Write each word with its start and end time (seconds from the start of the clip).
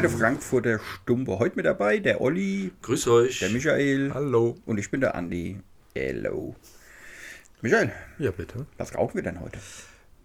Der 0.00 0.10
Frankfurter 0.10 0.78
Stumpe. 1.02 1.40
Heute 1.40 1.56
mit 1.56 1.66
dabei 1.66 1.98
der 1.98 2.20
Olli, 2.20 2.70
Grüß 2.82 3.08
euch. 3.08 3.40
der 3.40 3.48
Michael 3.50 4.12
Hallo. 4.14 4.56
und 4.64 4.78
ich 4.78 4.92
bin 4.92 5.00
der 5.00 5.16
Andi. 5.16 5.58
Hello. 5.92 6.54
Michael, 7.62 7.90
Ja, 8.20 8.30
bitte. 8.30 8.66
was 8.76 8.94
rauchen 8.94 9.16
wir 9.16 9.22
denn 9.24 9.40
heute? 9.40 9.58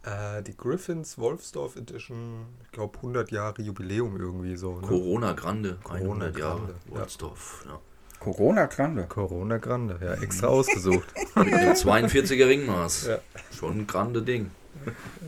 Äh, 0.04 0.44
die 0.44 0.56
Griffins 0.56 1.18
Wolfsdorf 1.18 1.76
Edition, 1.76 2.46
ich 2.64 2.72
glaube 2.72 2.98
100 2.98 3.32
Jahre 3.32 3.64
Jubiläum 3.64 4.16
irgendwie 4.20 4.56
so. 4.58 4.80
Ne? 4.80 4.86
Corona 4.88 5.34
Grande, 5.34 5.80
Corona 5.82 6.26
100 6.26 6.38
Jahre, 6.38 6.58
Grande, 6.60 6.76
ja. 6.92 6.96
Wolfsdorf. 7.00 7.66
Ja. 7.68 7.80
Corona 8.20 8.66
Grande. 8.68 9.06
Corona 9.10 9.58
Grande, 9.58 9.98
ja, 10.04 10.14
extra 10.22 10.48
ausgesucht. 10.48 11.12
Mit 11.36 11.52
einem 11.52 11.74
42er 11.74 12.48
Ringmaß. 12.48 13.08
Ja. 13.08 13.18
Schon 13.58 13.80
ein 13.80 13.88
grande 13.88 14.22
Ding. 14.22 14.52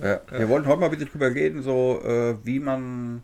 Ja, 0.04 0.22
wir 0.30 0.50
wollten 0.50 0.68
heute 0.68 0.80
mal 0.82 0.86
ein 0.86 0.92
bisschen 0.92 1.10
drüber 1.10 1.34
reden, 1.34 1.64
so 1.64 2.00
äh, 2.04 2.36
wie 2.44 2.60
man 2.60 3.24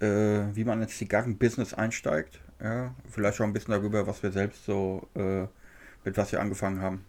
äh, 0.00 0.54
wie 0.54 0.64
man 0.64 0.82
ins 0.82 0.96
Zigarrenbusiness 0.96 1.74
einsteigt. 1.74 2.40
Ja, 2.62 2.94
vielleicht 3.10 3.40
auch 3.40 3.44
ein 3.44 3.52
bisschen 3.52 3.72
darüber, 3.72 4.06
was 4.06 4.22
wir 4.22 4.32
selbst 4.32 4.64
so 4.64 5.08
äh, 5.14 5.46
mit 6.04 6.16
was 6.16 6.32
wir 6.32 6.40
angefangen 6.40 6.80
haben. 6.80 7.04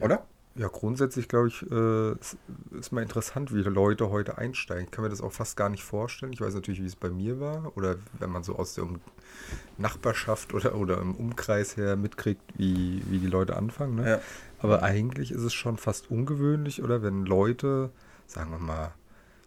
Oder? 0.00 0.26
Ja, 0.54 0.68
grundsätzlich 0.68 1.28
glaube 1.28 1.48
ich, 1.48 1.62
äh, 1.70 2.12
ist, 2.12 2.36
ist 2.78 2.92
mal 2.92 3.02
interessant, 3.02 3.54
wie 3.54 3.62
Leute 3.62 4.10
heute 4.10 4.36
einsteigen. 4.36 4.84
Ich 4.84 4.90
kann 4.90 5.02
mir 5.02 5.08
das 5.08 5.22
auch 5.22 5.32
fast 5.32 5.56
gar 5.56 5.70
nicht 5.70 5.82
vorstellen. 5.82 6.32
Ich 6.32 6.42
weiß 6.42 6.54
natürlich, 6.54 6.82
wie 6.82 6.86
es 6.86 6.96
bei 6.96 7.08
mir 7.08 7.40
war 7.40 7.74
oder 7.76 7.96
wenn 8.18 8.30
man 8.30 8.42
so 8.42 8.56
aus 8.56 8.74
der 8.74 8.84
um 8.84 9.00
Nachbarschaft 9.78 10.52
oder, 10.52 10.74
oder 10.74 11.00
im 11.00 11.14
Umkreis 11.14 11.78
her 11.78 11.96
mitkriegt, 11.96 12.42
wie, 12.56 13.02
wie 13.08 13.18
die 13.18 13.28
Leute 13.28 13.56
anfangen. 13.56 13.94
Ne? 13.94 14.10
Ja. 14.10 14.20
Aber 14.58 14.82
eigentlich 14.82 15.32
ist 15.32 15.42
es 15.42 15.54
schon 15.54 15.78
fast 15.78 16.10
ungewöhnlich, 16.10 16.82
oder 16.82 17.02
wenn 17.02 17.24
Leute, 17.24 17.90
sagen 18.26 18.50
wir 18.50 18.58
mal, 18.58 18.92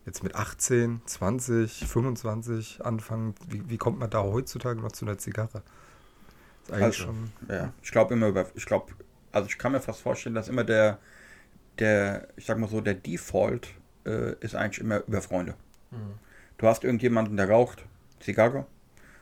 jetzt 0.06 0.24
mit 0.24 0.36
18, 0.36 1.02
20, 1.06 1.86
25 1.88 2.86
anfangen, 2.86 3.36
wie, 3.48 3.70
wie 3.70 3.78
kommt 3.78 4.00
man 4.00 4.10
da 4.10 4.24
heutzutage 4.24 4.80
noch 4.80 4.92
zu 4.92 5.06
einer 5.06 5.18
Zigarre? 5.18 5.64
Ist 6.64 6.72
eigentlich 6.72 6.84
Also, 6.84 7.04
schon. 7.04 7.32
Ja, 7.50 7.74
ich 7.82 7.92
glaube 7.92 8.14
immer 8.14 8.28
über, 8.28 8.46
ich 8.56 8.66
glaube, 8.66 8.94
also 9.32 9.48
ich 9.48 9.58
kann 9.58 9.72
mir 9.72 9.82
fast 9.82 10.02
vorstellen, 10.02 10.36
dass 10.36 10.48
immer 10.48 10.64
der, 10.64 11.00
der, 11.80 12.28
ich 12.38 12.46
sag 12.46 12.58
mal 12.60 12.70
so, 12.70 12.82
der 12.82 12.96
Default 12.96 13.70
äh, 14.06 14.34
ist 14.40 14.56
eigentlich 14.56 14.80
immer 14.80 15.04
über 15.08 15.22
Freunde. 15.22 15.56
Du 16.58 16.68
hast 16.68 16.84
irgendjemanden, 16.84 17.38
der 17.38 17.50
raucht 17.50 17.86
Zigarre. 18.20 18.66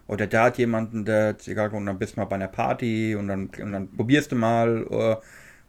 Oder 0.08 0.28
der 0.28 0.44
hat 0.44 0.58
jemanden, 0.58 1.06
der 1.06 1.38
Zigarre 1.40 1.76
und 1.76 1.86
dann 1.86 1.98
bist 2.00 2.16
du 2.16 2.20
mal 2.20 2.26
bei 2.26 2.36
einer 2.36 2.48
Party 2.50 3.16
und 3.16 3.28
dann, 3.28 3.48
und 3.60 3.72
dann 3.72 3.90
probierst 3.96 4.32
du 4.32 4.36
mal. 4.36 4.86
Äh, 4.90 5.18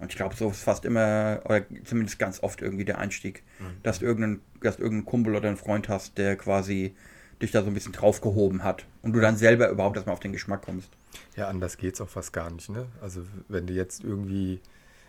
und 0.04 0.12
ich 0.12 0.16
glaube, 0.16 0.36
so 0.36 0.50
ist 0.50 0.62
fast 0.62 0.84
immer, 0.84 1.40
oder 1.44 1.62
zumindest 1.84 2.18
ganz 2.18 2.42
oft 2.42 2.62
irgendwie 2.62 2.84
der 2.84 2.98
Einstieg, 2.98 3.42
dass 3.82 3.98
du 3.98 4.06
irgendeinen, 4.06 4.40
dass 4.60 4.76
du 4.76 4.82
irgendeinen 4.82 5.06
Kumpel 5.06 5.34
oder 5.34 5.48
einen 5.48 5.56
Freund 5.56 5.88
hast, 5.88 6.16
der 6.18 6.36
quasi 6.36 6.94
dich 7.42 7.50
da 7.50 7.62
so 7.62 7.68
ein 7.68 7.74
bisschen 7.74 7.92
draufgehoben 7.92 8.62
hat 8.62 8.86
und 9.02 9.12
du 9.12 9.20
dann 9.20 9.36
selber 9.36 9.68
überhaupt 9.68 9.96
erstmal 9.96 10.14
auf 10.14 10.20
den 10.20 10.32
Geschmack 10.32 10.62
kommst. 10.62 10.90
Ja, 11.36 11.48
anders 11.48 11.76
geht's 11.76 12.00
auch 12.00 12.08
fast 12.08 12.32
gar 12.32 12.50
nicht, 12.50 12.68
ne? 12.70 12.86
Also 13.00 13.22
wenn 13.48 13.66
du 13.66 13.72
jetzt 13.72 14.04
irgendwie, 14.04 14.60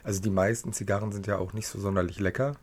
also 0.03 0.21
die 0.21 0.29
meisten 0.29 0.73
Zigarren 0.73 1.11
sind 1.11 1.27
ja 1.27 1.37
auch 1.37 1.53
nicht 1.53 1.67
so 1.67 1.79
sonderlich 1.79 2.19
lecker. 2.19 2.55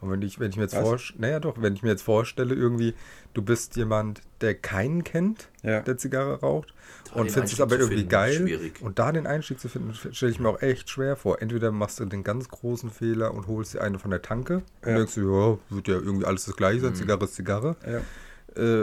Und 0.00 0.10
wenn 0.10 0.22
ich, 0.22 0.40
wenn 0.40 0.50
ich 0.50 0.56
mir 0.56 0.62
jetzt 0.62 0.74
vorstelle, 0.76 1.20
naja 1.20 1.40
doch, 1.40 1.60
wenn 1.60 1.74
ich 1.74 1.82
mir 1.82 1.90
jetzt 1.90 2.02
vorstelle, 2.02 2.54
irgendwie, 2.54 2.94
du 3.34 3.42
bist 3.42 3.76
jemand, 3.76 4.22
der 4.40 4.54
keinen 4.54 5.04
kennt, 5.04 5.48
Ja. 5.62 5.80
der 5.80 5.98
Zigarre 5.98 6.40
raucht, 6.40 6.72
Da 7.12 7.20
und 7.20 7.30
findest 7.30 7.54
es 7.54 7.60
aber 7.60 7.74
irgendwie 7.76 7.96
finden, 7.96 8.08
geil, 8.08 8.32
schwierig. 8.32 8.80
und 8.80 8.98
da 8.98 9.12
den 9.12 9.26
Einstieg 9.26 9.60
zu 9.60 9.68
finden, 9.68 9.92
stelle 9.94 10.32
ich 10.32 10.40
mir 10.40 10.48
auch 10.48 10.62
echt 10.62 10.88
schwer 10.88 11.16
vor. 11.16 11.42
Entweder 11.42 11.70
machst 11.70 12.00
du 12.00 12.06
den 12.06 12.24
ganz 12.24 12.48
großen 12.48 12.90
Fehler 12.90 13.34
und 13.34 13.46
holst 13.46 13.74
dir 13.74 13.82
eine 13.82 13.98
von 13.98 14.10
der 14.10 14.22
Tanke 14.22 14.62
Ja. 14.84 14.88
und 14.88 14.94
denkst 14.96 15.14
du, 15.16 15.20
ja, 15.20 15.58
wird 15.76 15.88
ja 15.88 15.94
irgendwie 15.96 16.24
alles 16.24 16.46
das 16.46 16.56
gleiche 16.56 16.78
Mhm. 16.78 16.84
sein, 16.84 16.94
Zigarre 16.94 17.24
ist 17.24 17.34
Zigarre. 17.34 17.76
Ja. 17.86 18.00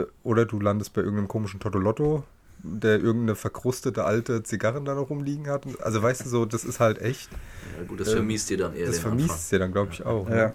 Äh, 0.00 0.06
oder 0.22 0.46
du 0.46 0.60
landest 0.60 0.92
bei 0.94 1.00
irgendeinem 1.00 1.28
komischen 1.28 1.58
Totolotto, 1.58 2.22
der 2.62 2.98
irgendeine 3.00 3.34
verkrustete 3.34 4.04
alte 4.04 4.42
Zigarren 4.44 4.84
da 4.84 4.94
noch 4.94 5.10
rumliegen 5.10 5.48
hat. 5.48 5.64
Also 5.82 6.00
weißt 6.02 6.24
du 6.24 6.28
so, 6.28 6.44
das 6.46 6.64
ist 6.64 6.78
halt 6.80 7.00
echt, 7.02 7.28
Ja, 7.76 7.84
gut, 7.86 8.00
das 8.00 8.08
Ähm, 8.08 8.14
vermiest 8.14 8.50
dir 8.50 8.56
dann 8.58 8.74
eher 8.74 8.86
das 8.86 8.98
vermisst 9.00 9.50
dir 9.52 9.58
dann, 9.58 9.72
glaube 9.72 9.90
ich, 9.92 10.04
auch. 10.06 10.28
ne? 10.28 10.54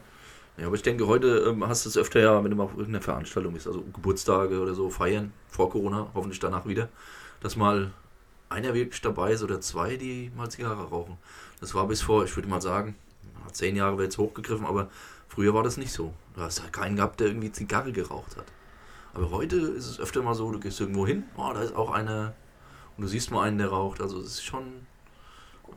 Ja. 0.57 0.67
Aber 0.67 0.75
ich 0.75 0.83
denke, 0.83 1.07
heute 1.07 1.45
ähm, 1.49 1.67
hast 1.67 1.85
du 1.85 1.89
es 1.89 1.97
öfter 1.97 2.19
ja, 2.19 2.43
wenn 2.43 2.51
du 2.51 2.57
mal 2.57 2.63
auf 2.63 2.71
irgendeiner 2.71 3.01
Veranstaltung 3.01 3.53
bist, 3.53 3.67
also 3.67 3.83
Geburtstage 3.93 4.59
oder 4.59 4.73
so 4.73 4.89
feiern, 4.89 5.33
vor 5.49 5.69
Corona, 5.69 6.07
hoffentlich 6.13 6.39
danach 6.39 6.65
wieder, 6.65 6.89
dass 7.41 7.55
mal 7.55 7.91
einer 8.49 8.73
wirklich 8.73 9.01
dabei 9.01 9.31
ist 9.31 9.43
oder 9.43 9.61
zwei, 9.61 9.95
die 9.95 10.31
mal 10.35 10.49
Zigarre 10.49 10.89
rauchen. 10.89 11.17
Das 11.59 11.73
war 11.73 11.87
bis 11.87 12.01
vor, 12.01 12.23
ich 12.23 12.35
würde 12.35 12.47
mal 12.47 12.61
sagen, 12.61 12.95
zehn 13.51 13.75
Jahre 13.75 13.93
wäre 13.93 14.03
jetzt 14.03 14.17
hochgegriffen, 14.17 14.65
aber 14.65 14.89
früher 15.27 15.53
war 15.53 15.63
das 15.63 15.77
nicht 15.77 15.91
so. 15.91 16.13
Du 16.35 16.41
hast 16.41 16.61
halt 16.61 16.73
keinen 16.73 16.95
gehabt, 16.95 17.19
der 17.19 17.27
irgendwie 17.27 17.51
Zigarre 17.51 17.91
geraucht 17.91 18.37
hat. 18.37 18.45
Aber 19.13 19.31
heute 19.31 19.57
ist 19.57 19.87
es 19.87 19.99
öfter 19.99 20.23
mal 20.23 20.33
so, 20.33 20.51
du 20.51 20.59
gehst 20.59 20.79
irgendwo 20.79 21.05
hin, 21.05 21.23
oh, 21.37 21.51
da 21.53 21.61
ist 21.61 21.75
auch 21.75 21.91
einer 21.91 22.33
und 22.97 23.03
du 23.03 23.07
siehst 23.07 23.31
mal 23.31 23.43
einen, 23.43 23.57
der 23.57 23.69
raucht. 23.69 24.01
Also 24.01 24.19
es 24.19 24.25
ist 24.25 24.43
schon, 24.43 24.63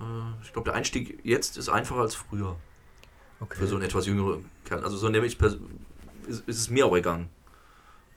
äh, 0.01 0.43
ich 0.43 0.53
glaube, 0.53 0.67
der 0.71 0.75
Einstieg 0.75 1.21
jetzt 1.23 1.57
ist 1.57 1.69
einfacher 1.69 2.01
als 2.01 2.15
früher. 2.15 2.57
Okay. 3.41 3.59
Für 3.59 3.67
so 3.67 3.77
einen 3.77 3.85
etwas 3.85 4.07
jüngeren 4.07 4.45
Kerl. 4.65 4.83
Also 4.83 4.97
so 4.97 5.09
nämlich 5.09 5.37
pers- 5.37 5.59
ist, 6.27 6.43
ist 6.49 6.59
es 6.59 6.71
mir 6.71 6.87
auch 6.87 6.97
egal. 6.97 7.27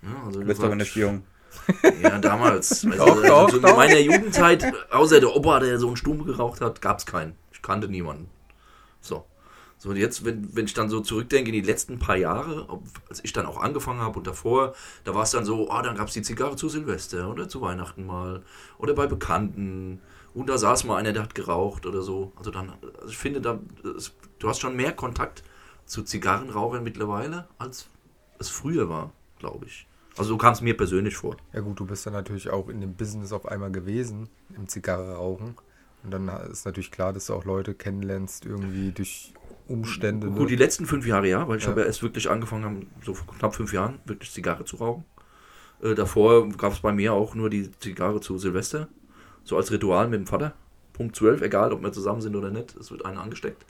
Ja, 0.02 0.24
also 0.26 0.40
Du 0.40 0.46
bist 0.46 0.64
aber 0.64 0.76
nicht 0.76 0.96
jung. 0.96 1.24
Ja, 2.02 2.18
damals. 2.20 2.88
weißt 2.88 3.00
Doch, 3.00 3.16
du, 3.22 3.28
doch, 3.28 3.46
also 3.46 3.58
in 3.58 3.64
doch. 3.64 3.76
meiner 3.76 3.98
Jugendzeit, 4.00 4.64
außer 4.92 5.20
der 5.20 5.36
Opa, 5.36 5.60
der 5.60 5.80
so 5.80 5.88
einen 5.88 5.98
Stumm 5.98 6.24
geraucht 6.26 6.62
hat, 6.62 6.82
gab 6.82 7.00
es 7.00 7.06
keinen. 7.06 7.36
Ich 7.52 7.62
kannte 7.62 7.88
niemanden. 7.90 8.30
So. 9.02 9.26
So, 9.78 9.90
und 9.90 9.96
jetzt, 9.96 10.26
wenn, 10.26 10.56
wenn 10.56 10.66
ich 10.66 10.74
dann 10.74 10.90
so 10.90 11.00
zurückdenke 11.00 11.50
in 11.50 11.54
die 11.54 11.62
letzten 11.68 12.00
paar 12.00 12.18
Jahre, 12.18 12.70
ob, 12.70 12.84
als 13.10 13.24
ich 13.24 13.32
dann 13.34 13.46
auch 13.46 13.58
angefangen 13.58 14.02
habe 14.02 14.20
und 14.20 14.28
davor, 14.28 14.74
da 15.06 15.16
war 15.16 15.24
es 15.24 15.32
dann 15.32 15.46
so, 15.46 15.72
ah, 15.72 15.82
dann 15.82 15.96
gab 15.96 16.10
es 16.10 16.14
die 16.14 16.22
Zigarre 16.22 16.56
zu 16.58 16.68
Silvester 16.70 17.30
oder 17.30 17.48
zu 17.50 17.62
Weihnachten 17.62 18.06
mal 18.06 18.44
oder 18.78 18.94
bei 18.94 19.08
Bekannten 19.08 20.02
und 20.34 20.48
da 20.50 20.58
saß 20.58 20.84
mal 20.86 20.98
einer, 20.98 21.14
der 21.14 21.24
hat 21.24 21.36
geraucht 21.36 21.86
oder 21.86 22.02
so. 22.02 22.32
Also 22.36 22.52
dann, 22.52 22.74
also 22.98 23.10
ich 23.10 23.18
finde, 23.18 23.42
da, 23.42 23.60
es, 23.98 24.14
du 24.40 24.50
hast 24.50 24.60
schon 24.60 24.76
mehr 24.76 24.92
Kontakt 24.92 25.44
zu 25.86 26.04
Zigarrenrauchern 26.04 26.84
mittlerweile, 26.84 27.48
als 27.58 27.88
es 28.38 28.50
früher 28.50 28.90
war, 28.90 29.12
glaube 29.40 29.66
ich. 29.66 29.88
Also 30.18 30.32
so 30.32 30.38
kam 30.38 30.54
es 30.54 30.62
mir 30.62 30.76
persönlich 30.76 31.16
vor. 31.16 31.38
Ja 31.54 31.62
gut, 31.62 31.80
du 31.80 31.86
bist 31.86 32.06
dann 32.06 32.14
natürlich 32.14 32.50
auch 32.50 32.68
in 32.70 32.82
dem 32.82 32.96
Business 32.96 33.32
auf 33.32 33.46
einmal 33.48 33.72
gewesen, 33.72 34.30
im 34.56 34.68
Zigarre 34.68 35.16
rauchen. 35.16 35.56
Und 36.04 36.12
dann 36.12 36.30
ist 36.52 36.66
natürlich 36.66 36.92
klar, 36.92 37.12
dass 37.12 37.26
du 37.26 37.34
auch 37.34 37.46
Leute 37.46 37.74
kennenlernst, 37.74 38.46
irgendwie 38.46 38.92
durch 38.92 39.34
Umstände. 39.68 40.30
ne? 40.30 40.36
Gut, 40.36 40.50
die 40.50 40.56
letzten 40.56 40.86
fünf 40.86 41.06
Jahre 41.06 41.28
ja, 41.28 41.48
weil 41.48 41.58
ich 41.58 41.64
Ja. 41.64 41.72
habe 41.72 41.82
ja 41.82 41.88
erst 41.88 42.02
wirklich 42.04 42.30
angefangen, 42.30 42.64
haben, 42.66 42.88
so 43.04 43.14
vor 43.14 43.34
knapp 43.36 43.56
fünf 43.56 43.74
Jahren, 43.74 44.00
wirklich 44.06 44.32
Zigarre 44.32 44.66
zu 44.66 44.78
rauchen. 44.78 45.04
Äh, 45.82 45.96
davor 45.96 46.50
gab 46.50 46.74
es 46.74 46.80
bei 46.80 46.92
mir 46.94 47.14
auch 47.14 47.36
nur 47.36 47.50
die 47.50 47.70
Zigarre 47.80 48.22
zu 48.22 48.38
Silvester, 48.38 48.88
so 49.50 49.58
als 49.58 49.72
Ritual 49.72 50.08
mit 50.08 50.20
dem 50.20 50.28
Vater. 50.28 50.54
Punkt 50.94 51.16
12, 51.16 51.42
egal 51.42 51.74
ob 51.74 51.82
wir 51.82 51.92
zusammen 51.92 52.22
sind 52.22 52.36
oder 52.36 52.52
nicht, 52.52 52.76
es 52.76 52.92
wird 52.92 53.06
einer 53.06 53.22
angesteckt. 53.22 53.66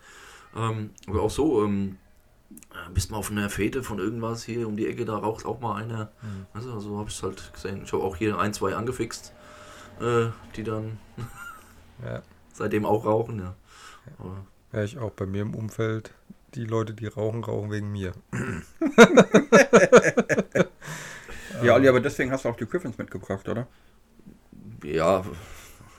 Ähm, 0.55 0.91
aber 1.07 1.21
auch 1.21 1.29
so, 1.29 1.63
ähm, 1.63 1.97
äh, 2.71 2.89
bist 2.93 3.11
mal 3.11 3.17
auf 3.17 3.31
einer 3.31 3.49
Fete 3.49 3.83
von 3.83 3.99
irgendwas 3.99 4.43
hier 4.43 4.67
um 4.67 4.75
die 4.75 4.87
Ecke, 4.87 5.05
da 5.05 5.17
raucht 5.17 5.45
auch 5.45 5.59
mal 5.59 5.75
einer. 5.75 6.11
Mhm. 6.21 6.45
Also, 6.53 6.73
also 6.73 6.97
habe 6.97 7.09
ich 7.09 7.15
es 7.15 7.23
halt 7.23 7.53
gesehen. 7.53 7.81
Ich 7.83 7.93
habe 7.93 8.03
auch 8.03 8.15
hier 8.15 8.39
ein, 8.39 8.53
zwei 8.53 8.75
angefixt, 8.75 9.33
äh, 10.01 10.27
die 10.55 10.63
dann 10.63 10.97
ja. 12.03 12.23
seitdem 12.53 12.85
auch 12.85 13.05
rauchen, 13.05 13.39
ja. 13.39 13.55
Aber 14.17 14.45
ja, 14.73 14.83
ich 14.83 14.97
auch 14.97 15.11
bei 15.11 15.25
mir 15.25 15.43
im 15.43 15.55
Umfeld. 15.55 16.13
Die 16.55 16.65
Leute, 16.65 16.95
die 16.95 17.05
rauchen, 17.05 17.43
rauchen 17.43 17.69
wegen 17.69 17.91
mir. 17.91 18.13
Ja, 21.63 21.73
Olli, 21.73 21.87
aber 21.87 21.99
deswegen 21.99 22.31
hast 22.31 22.45
du 22.45 22.49
auch 22.49 22.55
die 22.55 22.65
Griffins 22.65 22.97
mitgebracht, 22.97 23.47
oder? 23.49 23.67
ja, 24.83 25.23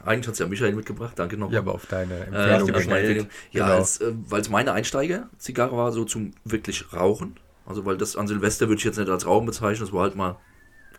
eigentlich 0.05 0.27
hat 0.27 0.35
es 0.35 0.39
ja 0.39 0.47
Michael 0.47 0.75
mitgebracht, 0.75 1.13
danke 1.17 1.37
nochmal. 1.37 1.55
Ja, 1.55 1.61
aber 1.61 1.75
auf 1.75 1.87
deine 1.87 2.15
Äh, 2.15 2.55
Empfehlung. 2.55 2.69
Empfehlung. 2.69 3.27
Ja, 3.53 3.67
Genau. 3.67 3.79
als, 3.79 4.01
äh, 4.01 4.13
weil 4.29 4.41
es 4.41 4.49
meine 4.51 4.73
Einsteiger-Zigarre 4.73 5.77
war, 5.77 5.93
so 5.93 6.05
zum 6.05 6.33
wirklich 6.45 6.93
Rauchen. 6.93 7.37
Also, 7.67 7.85
weil 7.85 7.97
das 7.97 8.17
an 8.17 8.27
Silvester 8.27 8.69
würde 8.69 8.79
ich 8.79 8.85
jetzt 8.85 8.99
nicht 8.99 9.11
als 9.11 9.27
Rauchen 9.27 9.47
bezeichnen, 9.47 9.85
das 9.87 9.93
war 9.93 10.03
halt 10.03 10.17
mal 10.17 10.37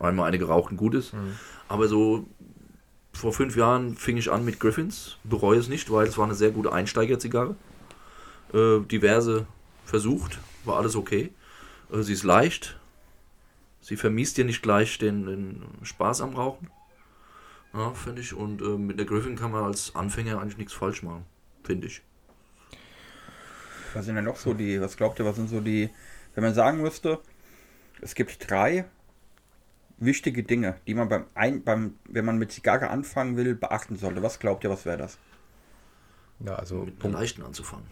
einmal 0.00 0.26
eine 0.26 0.38
geraucht 0.38 0.70
und 0.72 0.76
gut 0.78 0.94
ist. 0.94 1.12
Mhm. 1.12 1.34
Aber 1.68 1.86
so 1.88 2.26
vor 3.12 3.32
fünf 3.32 3.56
Jahren 3.56 3.94
fing 3.96 4.16
ich 4.16 4.30
an 4.32 4.44
mit 4.44 4.58
Griffins, 4.58 5.16
bereue 5.24 5.58
es 5.58 5.68
nicht, 5.68 5.90
weil 5.92 6.06
es 6.06 6.16
war 6.18 6.24
eine 6.24 6.34
sehr 6.34 6.50
gute 6.50 6.72
Einsteiger-Zigarre. 6.72 7.56
Äh, 8.54 8.80
diverse 8.90 9.46
versucht, 9.84 10.38
war 10.64 10.76
alles 10.78 10.96
okay. 10.96 11.30
Äh, 11.92 12.02
sie 12.02 12.14
ist 12.14 12.22
leicht, 12.24 12.78
sie 13.80 13.96
vermiest 13.96 14.38
dir 14.38 14.44
nicht 14.44 14.62
gleich 14.62 14.98
den, 14.98 15.26
den 15.26 15.62
Spaß 15.82 16.20
am 16.22 16.34
Rauchen. 16.34 16.68
Ja, 17.74 17.94
finde 17.94 18.20
ich. 18.20 18.34
Und 18.34 18.60
äh, 18.60 18.76
mit 18.78 18.98
der 18.98 19.06
Griffin 19.06 19.36
kann 19.36 19.50
man 19.50 19.64
als 19.64 19.94
Anfänger 19.94 20.40
eigentlich 20.40 20.58
nichts 20.58 20.72
falsch 20.72 21.02
machen, 21.02 21.24
finde 21.64 21.86
ich. 21.86 22.02
Was 23.94 24.06
sind 24.06 24.14
denn 24.16 24.24
noch 24.24 24.36
so 24.36 24.54
die, 24.54 24.80
was 24.80 24.96
glaubt 24.96 25.18
ihr, 25.18 25.24
was 25.24 25.36
sind 25.36 25.48
so 25.48 25.60
die, 25.60 25.90
wenn 26.34 26.44
man 26.44 26.54
sagen 26.54 26.80
müsste, 26.80 27.20
es 28.00 28.14
gibt 28.14 28.50
drei 28.50 28.86
wichtige 29.98 30.42
Dinge, 30.42 30.76
die 30.86 30.94
man 30.94 31.08
beim, 31.08 31.26
ein, 31.34 31.62
beim 31.62 31.98
wenn 32.08 32.24
man 32.24 32.38
mit 32.38 32.52
Zigarre 32.52 32.88
anfangen 32.90 33.36
will, 33.36 33.54
beachten 33.54 33.96
sollte. 33.96 34.22
Was 34.22 34.38
glaubt 34.38 34.64
ihr, 34.64 34.70
was 34.70 34.84
wäre 34.84 34.96
das? 34.98 35.18
Ja, 36.40 36.56
also 36.56 36.84
mit 36.84 36.98
Punkt, 36.98 37.16
leichten 37.16 37.42
anzufangen. 37.42 37.86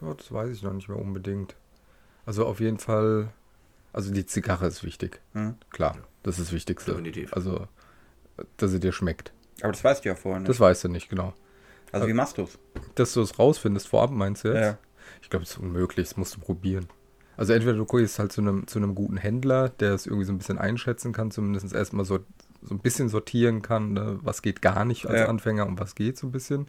ja, 0.00 0.12
das 0.14 0.30
weiß 0.30 0.50
ich 0.50 0.62
noch 0.62 0.72
nicht 0.72 0.88
mehr 0.88 0.98
unbedingt. 0.98 1.56
Also 2.26 2.46
auf 2.46 2.60
jeden 2.60 2.78
Fall 2.78 3.32
Also 3.92 4.12
die 4.12 4.26
Zigarre 4.26 4.66
ist 4.66 4.82
wichtig. 4.82 5.20
Hm? 5.32 5.54
Klar, 5.70 5.96
das 6.24 6.38
ist 6.38 6.48
das 6.48 6.52
Wichtigste. 6.52 6.90
Definitiv. 6.90 7.32
Also, 7.32 7.68
dass 8.56 8.70
sie 8.70 8.80
dir 8.80 8.92
schmeckt. 8.92 9.32
Aber 9.60 9.72
das 9.72 9.84
weißt 9.84 10.04
du 10.04 10.08
ja 10.08 10.14
vorher 10.14 10.40
nicht. 10.40 10.48
Das 10.48 10.60
weißt 10.60 10.84
du 10.84 10.88
nicht, 10.88 11.08
genau. 11.08 11.32
also 11.92 12.06
wie 12.08 12.12
machst 12.12 12.38
du 12.38 12.42
es? 12.42 12.58
Dass 12.96 13.12
du 13.14 13.22
es 13.22 13.38
rausfindest 13.38 13.88
vorab, 13.88 14.10
meinst 14.10 14.44
du 14.44 14.48
jetzt? 14.48 14.60
Ja. 14.60 14.78
Ich 15.22 15.30
glaube, 15.30 15.44
es 15.44 15.52
ist 15.52 15.58
unmöglich, 15.58 16.08
das 16.08 16.16
musst 16.16 16.36
du 16.36 16.40
probieren. 16.40 16.88
Also 17.36 17.52
entweder 17.52 17.76
du 17.76 17.84
gehst 17.84 18.18
halt 18.18 18.32
zu 18.32 18.40
einem, 18.40 18.66
zu 18.66 18.78
einem 18.78 18.94
guten 18.94 19.16
Händler, 19.16 19.68
der 19.68 19.92
es 19.94 20.06
irgendwie 20.06 20.24
so 20.24 20.32
ein 20.32 20.38
bisschen 20.38 20.58
einschätzen 20.58 21.12
kann, 21.12 21.30
zumindest 21.30 21.74
erstmal 21.74 22.04
so, 22.04 22.20
so 22.62 22.74
ein 22.74 22.78
bisschen 22.80 23.08
sortieren 23.08 23.60
kann, 23.62 23.92
ne? 23.92 24.18
was 24.22 24.42
geht 24.42 24.62
gar 24.62 24.84
nicht 24.84 25.06
als 25.06 25.20
Ja. 25.20 25.26
Anfänger 25.28 25.66
und 25.66 25.78
was 25.80 25.94
geht 25.94 26.16
so 26.16 26.26
ein 26.28 26.32
bisschen. 26.32 26.68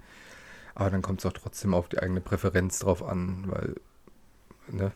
Aber 0.74 0.90
dann 0.90 1.02
kommt 1.02 1.20
es 1.20 1.26
auch 1.26 1.34
trotzdem 1.34 1.74
auf 1.74 1.88
die 1.88 2.00
eigene 2.00 2.20
Präferenz 2.22 2.80
drauf 2.80 3.04
an, 3.04 3.46
weil, 3.48 3.76
ne, 4.70 4.92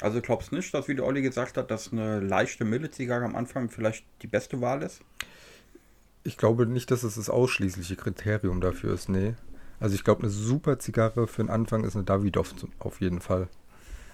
Also 0.00 0.18
du 0.20 0.22
glaubst 0.22 0.52
nicht, 0.52 0.74
dass, 0.74 0.88
wie 0.88 0.94
der 0.94 1.04
Olli 1.06 1.22
gesagt 1.22 1.56
hat, 1.56 1.70
dass 1.70 1.92
eine 1.92 2.20
leichte 2.20 2.64
Mille-Zigarre 2.64 3.24
am 3.24 3.36
Anfang 3.36 3.70
vielleicht 3.70 4.04
die 4.22 4.26
beste 4.26 4.60
Wahl 4.60 4.82
ist? 4.82 5.02
Ich 6.22 6.36
glaube 6.36 6.66
nicht, 6.66 6.90
dass 6.90 7.02
es 7.02 7.14
das 7.14 7.30
ausschließliche 7.30 7.96
Kriterium 7.96 8.60
dafür 8.60 8.94
ist, 8.94 9.08
nee. 9.08 9.34
Also 9.78 9.94
ich 9.94 10.04
glaube, 10.04 10.22
eine 10.22 10.30
super 10.30 10.78
Zigarre 10.78 11.26
für 11.26 11.42
den 11.42 11.50
Anfang 11.50 11.84
ist 11.84 11.96
eine 11.96 12.04
Davidoff 12.04 12.54
auf 12.78 13.00
jeden 13.00 13.20
Fall. 13.20 13.48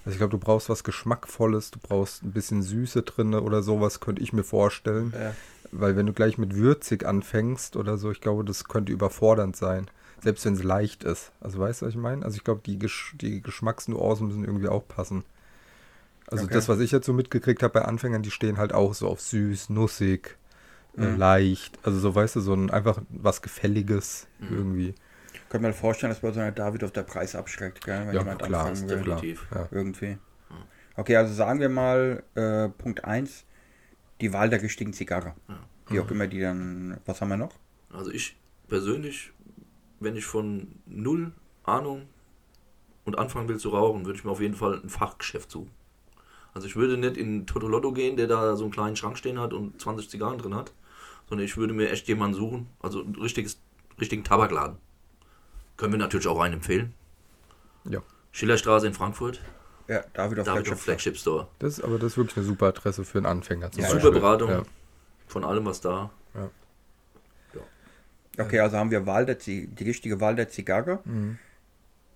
Also 0.05 0.11
ich 0.13 0.17
glaube, 0.19 0.31
du 0.31 0.37
brauchst 0.37 0.69
was 0.69 0.85
Geschmackvolles, 0.85 1.71
du 1.71 1.79
brauchst 1.79 2.23
ein 2.23 2.31
bisschen 2.31 2.61
Süße 2.63 3.01
drin 3.01 3.33
oder 3.33 3.61
sowas, 3.61 3.99
könnte 3.99 4.21
ich 4.21 4.31
mir 4.31 4.45
vorstellen. 4.45 5.13
Ja. 5.13 5.33
Weil 5.73 5.97
wenn 5.97 6.05
du 6.05 6.13
gleich 6.13 6.37
mit 6.37 6.55
würzig 6.55 7.05
anfängst 7.05 7.75
oder 7.75 7.97
so, 7.97 8.09
ich 8.11 8.21
glaube, 8.21 8.45
das 8.45 8.63
könnte 8.63 8.93
überfordernd 8.93 9.57
sein. 9.57 9.89
Selbst 10.23 10.45
wenn 10.45 10.53
es 10.53 10.63
leicht 10.63 11.03
ist. 11.03 11.33
Also 11.41 11.59
weißt 11.59 11.81
du, 11.81 11.85
was 11.85 11.93
ich 11.93 11.99
meine? 11.99 12.23
Also 12.23 12.37
ich 12.37 12.45
glaube, 12.45 12.61
die, 12.65 12.79
Gesch 12.79 13.15
die 13.19 13.41
Geschmacksnuancen 13.41 14.27
müssen 14.27 14.45
irgendwie 14.45 14.69
auch 14.69 14.87
passen. 14.87 15.25
Also 16.25 16.45
Okay. 16.45 16.53
das, 16.53 16.69
was 16.69 16.79
ich 16.79 16.91
jetzt 16.91 17.05
so 17.05 17.11
mitgekriegt 17.13 17.61
habe 17.61 17.73
bei 17.73 17.85
Anfängern, 17.85 18.21
die 18.23 18.31
stehen 18.31 18.57
halt 18.57 18.73
auch 18.73 18.93
so 18.93 19.07
auf 19.09 19.19
süß, 19.19 19.69
nussig, 19.69 20.37
äh, 20.97 21.05
Mhm. 21.05 21.17
leicht. 21.17 21.79
Also 21.83 21.99
so, 21.99 22.13
weißt 22.15 22.35
du, 22.37 22.39
so 22.41 22.53
ein 22.53 22.69
einfach 22.71 23.01
was 23.09 23.41
Gefälliges 23.41 24.27
Mhm. 24.39 24.47
irgendwie. 24.57 24.95
Könnte 25.49 25.67
mir 25.67 25.73
vorstellen, 25.73 26.11
dass 26.11 26.19
bei 26.21 26.31
so 26.31 26.39
einer 26.39 26.51
David 26.51 26.83
auf 26.83 26.91
der 26.91 27.03
Preis 27.03 27.35
abschreckt, 27.35 27.85
gell? 27.85 27.99
wenn 28.07 28.13
Ja, 28.15 28.21
jemand 28.21 28.41
klar, 28.41 28.65
anfangen 28.67 28.89
will. 28.89 28.97
Definitiv. 29.03 29.47
Ja. 29.53 29.67
Irgendwie. 29.71 30.17
Okay, 30.95 31.15
also 31.15 31.33
sagen 31.33 31.59
wir 31.59 31.69
mal 31.69 32.23
äh, 32.35 32.69
Punkt 32.69 33.05
1, 33.05 33.45
die 34.19 34.33
Wahl 34.33 34.49
der 34.49 34.61
richtigen 34.63 34.93
Zigarre. 34.93 35.35
Ja. 35.47 35.59
Wie 35.89 35.99
auch 35.99 36.09
immer 36.11 36.27
die 36.27 36.39
dann. 36.41 36.97
Was 37.05 37.21
haben 37.21 37.29
wir 37.29 37.37
noch? 37.37 37.53
Also 37.93 38.11
ich 38.11 38.35
persönlich, 38.67 39.31
wenn 39.99 40.15
ich 40.15 40.25
von 40.25 40.79
null 40.85 41.31
Ahnung 41.63 42.07
und 43.05 43.17
anfangen 43.17 43.47
will 43.47 43.57
zu 43.57 43.69
rauchen, 43.69 44.05
würde 44.05 44.17
ich 44.17 44.25
mir 44.25 44.31
auf 44.31 44.41
jeden 44.41 44.55
Fall 44.55 44.81
ein 44.83 44.89
Fachgeschäft 44.89 45.51
suchen. 45.51 45.71
Also 46.53 46.67
ich 46.67 46.75
würde 46.75 46.97
nicht 46.97 47.15
in 47.15 47.45
Totolotto 47.45 47.91
gehen, 47.93 48.17
der 48.17 48.27
da 48.27 48.55
so 48.55 48.63
einen 48.63 48.71
kleinen 48.73 48.95
Schrank 48.95 49.17
stehen 49.17 49.39
hat 49.39 49.53
und 49.53 49.79
20 49.79 50.09
Zigarren 50.09 50.39
drin 50.39 50.55
hat, 50.55 50.73
sondern 51.29 51.45
ich 51.45 51.57
würde 51.57 51.73
mir 51.73 51.89
echt 51.91 52.07
jemanden 52.07 52.35
suchen, 52.35 52.67
also 52.79 53.01
ein 53.03 53.15
richtiges, 53.15 53.59
richtigen 53.99 54.23
Tabakladen. 54.23 54.77
Können 55.77 55.93
wir 55.93 55.99
natürlich 55.99 56.27
auch 56.27 56.39
einen 56.39 56.55
empfehlen. 56.55 56.93
Ja. 57.85 58.01
Schillerstraße 58.31 58.87
in 58.87 58.93
Frankfurt, 58.93 59.41
Ja, 59.87 60.03
David 60.13 60.39
auf 60.39 60.45
David 60.45 60.65
Flagship. 60.67 60.83
Flagship 60.83 61.17
Store. 61.17 61.47
Das, 61.59 61.79
aber 61.81 61.97
das 61.97 62.13
ist 62.13 62.17
wirklich 62.17 62.37
eine 62.37 62.45
super 62.45 62.67
Adresse 62.67 63.05
für 63.05 63.17
einen 63.19 63.25
Anfänger. 63.27 63.71
Zum 63.71 63.83
Ja, 63.83 63.89
Super. 63.89 64.11
Beratung 64.11 64.49
Ja. 64.49 64.63
von 65.27 65.43
allem, 65.43 65.65
was 65.65 65.81
da. 65.81 66.11
Okay, 68.39 68.59
also 68.59 68.77
haben 68.77 68.91
wir 68.91 69.07
Wahl 69.07 69.25
der 69.25 69.33
die 69.35 69.67
richtige 69.79 70.21
Wahl 70.21 70.35
der 70.35 70.47
Zigarre. 70.47 70.99
Mhm. 71.05 71.39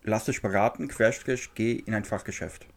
Lass 0.03 0.25
dich 0.25 0.39
beraten, 0.41 0.87
Querstrich, 0.87 1.49
geh 1.55 1.71
in 1.73 1.95
ein 1.95 2.05
Fachgeschäft. 2.05 2.67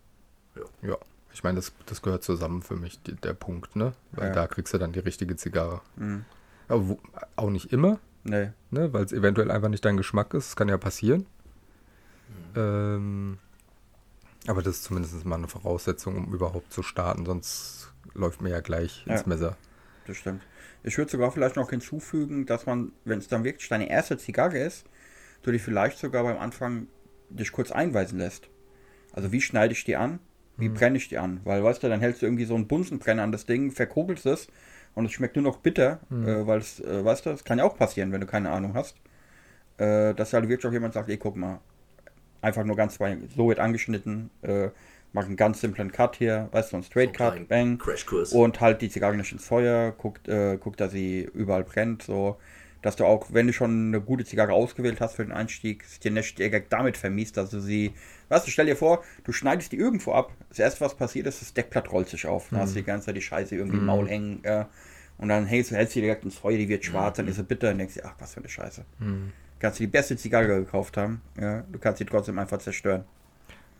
Ja. 0.80 0.96
Ich 1.34 1.42
meine, 1.44 1.56
das, 1.56 1.72
das 1.86 2.00
gehört 2.00 2.22
zusammen 2.22 2.62
für 2.62 2.76
mich, 2.76 3.02
die, 3.02 3.14
der 3.16 3.34
Punkt, 3.34 3.76
ne? 3.76 3.92
Weil 4.12 4.28
Ja. 4.28 4.32
da 4.32 4.46
kriegst 4.46 4.72
du 4.72 4.78
dann 4.78 4.92
die 4.92 5.00
richtige 5.00 5.36
Zigarre. 5.36 5.82
Mhm. 5.96 6.24
Aber 6.68 6.88
wo, 6.88 6.98
auch 7.36 7.50
nicht 7.50 7.72
immer, 7.72 7.98
Nee. 8.22 8.50
ne? 8.70 8.92
Weil 8.92 9.04
es 9.04 9.12
eventuell 9.12 9.50
einfach 9.50 9.68
nicht 9.68 9.84
dein 9.84 9.96
Geschmack 9.96 10.32
ist. 10.32 10.50
Das 10.50 10.56
kann 10.56 10.68
ja 10.68 10.78
passieren. 10.78 11.26
Ähm, 12.56 13.38
aber 14.46 14.62
das 14.62 14.76
ist 14.76 14.84
zumindest 14.84 15.24
mal 15.24 15.36
eine 15.36 15.48
Voraussetzung, 15.48 16.16
um 16.16 16.32
überhaupt 16.34 16.72
zu 16.72 16.82
starten. 16.82 17.26
Sonst 17.26 17.92
läuft 18.14 18.40
mir 18.40 18.50
ja 18.50 18.60
gleich 18.60 19.04
ins 19.06 19.22
Ja. 19.22 19.26
Messer. 19.26 19.56
Das 20.06 20.16
stimmt. 20.16 20.42
Ich 20.82 20.98
würde 20.98 21.10
sogar 21.10 21.32
vielleicht 21.32 21.56
noch 21.56 21.70
hinzufügen, 21.70 22.46
dass 22.46 22.66
man, 22.66 22.92
wenn 23.04 23.18
es 23.18 23.28
dann 23.28 23.42
wirklich 23.42 23.68
deine 23.68 23.88
erste 23.88 24.18
Zigarre 24.18 24.58
ist, 24.58 24.84
du 25.42 25.50
dich 25.50 25.62
vielleicht 25.62 25.98
sogar 25.98 26.22
beim 26.24 26.38
Anfang 26.38 26.86
dich 27.30 27.52
kurz 27.52 27.72
einweisen 27.72 28.18
lässt. 28.18 28.48
Also 29.12 29.32
wie 29.32 29.40
schneide 29.40 29.72
ich 29.72 29.84
die 29.84 29.96
an? 29.96 30.18
Wie 30.56 30.68
brenne 30.68 30.96
ich 30.96 31.08
die 31.08 31.18
an? 31.18 31.40
Weil, 31.44 31.64
weißt 31.64 31.82
du, 31.82 31.88
dann 31.88 32.00
hältst 32.00 32.22
du 32.22 32.26
irgendwie 32.26 32.44
so 32.44 32.54
einen 32.54 32.68
Bunsenbrenner 32.68 33.22
an 33.22 33.32
das 33.32 33.46
Ding, 33.46 33.70
verkugelst 33.70 34.26
es 34.26 34.46
und 34.94 35.06
es 35.06 35.12
schmeckt 35.12 35.36
nur 35.36 35.42
noch 35.42 35.58
bitter, 35.58 36.00
äh, 36.10 36.46
weil 36.46 36.58
es, 36.58 36.80
äh, 36.80 37.04
weißt 37.04 37.26
du, 37.26 37.30
das 37.30 37.44
kann 37.44 37.58
ja 37.58 37.64
auch 37.64 37.76
passieren, 37.76 38.12
wenn 38.12 38.20
du 38.20 38.26
keine 38.26 38.50
Ahnung 38.50 38.74
hast. 38.74 38.96
Äh, 39.78 40.14
dass 40.14 40.32
halt 40.32 40.48
wirklich 40.48 40.66
auch 40.66 40.72
jemand 40.72 40.94
sagt, 40.94 41.08
ey, 41.08 41.16
guck 41.16 41.34
mal, 41.36 41.60
einfach 42.40 42.64
nur 42.64 42.76
ganz 42.76 42.98
so 43.36 43.48
wird 43.48 43.58
angeschnitten, 43.58 44.30
äh, 44.42 44.68
mach 45.12 45.26
einen 45.26 45.36
ganz 45.36 45.60
simplen 45.60 45.90
Cut 45.90 46.16
hier, 46.16 46.48
weißt 46.52 46.72
du, 46.72 46.76
ein 46.76 46.82
Straight 46.84 47.16
So 47.16 47.24
einen 47.24 47.38
Cut, 47.40 47.48
bang. 47.48 47.78
Crashkurs. 47.78 48.32
Und 48.32 48.60
halt 48.60 48.82
die 48.82 48.88
Zigarre 48.88 49.16
nicht 49.16 49.32
ins 49.32 49.46
Feuer, 49.46 49.92
guckt, 49.92 50.28
äh, 50.28 50.56
guckt, 50.58 50.80
dass 50.80 50.92
sie 50.92 51.28
überall 51.34 51.64
brennt, 51.64 52.02
so. 52.02 52.36
Dass 52.84 52.96
du 52.96 53.06
auch, 53.06 53.28
wenn 53.32 53.46
du 53.46 53.54
schon 53.54 53.88
eine 53.88 54.00
gute 54.02 54.26
Zigarre 54.26 54.52
ausgewählt 54.52 55.00
hast 55.00 55.14
für 55.14 55.24
den 55.24 55.32
Einstieg, 55.32 55.84
dir 56.00 56.10
nicht 56.10 56.38
direkt 56.38 56.70
damit 56.70 56.98
vermiest, 56.98 57.38
dass 57.38 57.48
du 57.48 57.58
sie. 57.58 57.94
Weißt 58.28 58.46
du, 58.46 58.50
stell 58.50 58.66
dir 58.66 58.76
vor, 58.76 59.02
du 59.24 59.32
schneidest 59.32 59.72
die 59.72 59.76
irgendwo 59.76 60.12
ab. 60.12 60.32
Das 60.50 60.58
erste, 60.58 60.82
was 60.82 60.94
passiert 60.94 61.26
ist, 61.26 61.40
das 61.40 61.54
Deckblatt 61.54 61.90
rollt 61.90 62.10
sich 62.10 62.26
auf. 62.26 62.48
Dann 62.50 62.60
hast 62.60 62.74
du 62.74 62.80
die 62.80 62.84
ganze 62.84 63.06
Zeit 63.06 63.16
die 63.16 63.22
Scheiße 63.22 63.54
irgendwie 63.56 63.78
im 63.78 63.86
Maul 63.86 64.06
hängen. 64.06 64.44
Äh, 64.44 64.66
und 65.16 65.30
dann 65.30 65.46
hältst 65.46 65.70
du 65.70 65.76
hältst 65.76 65.94
sie 65.94 66.02
direkt 66.02 66.24
ins 66.24 66.36
Feuer, 66.36 66.58
die 66.58 66.68
wird 66.68 66.84
schwarz, 66.84 67.16
dann 67.16 67.26
ist 67.26 67.36
sie 67.36 67.44
bitter 67.44 67.70
und 67.70 67.78
denkst 67.78 67.94
dir, 67.94 68.04
ach, 68.04 68.16
was 68.18 68.34
für 68.34 68.40
eine 68.40 68.50
Scheiße. 68.50 68.84
Kannst 69.60 69.78
du 69.78 69.84
die 69.84 69.90
beste 69.90 70.18
Zigarre 70.18 70.46
gekauft 70.48 70.98
haben, 70.98 71.22
ja, 71.40 71.62
du 71.72 71.78
kannst 71.78 72.00
sie 72.00 72.04
trotzdem 72.04 72.38
einfach 72.38 72.58
zerstören. 72.58 73.04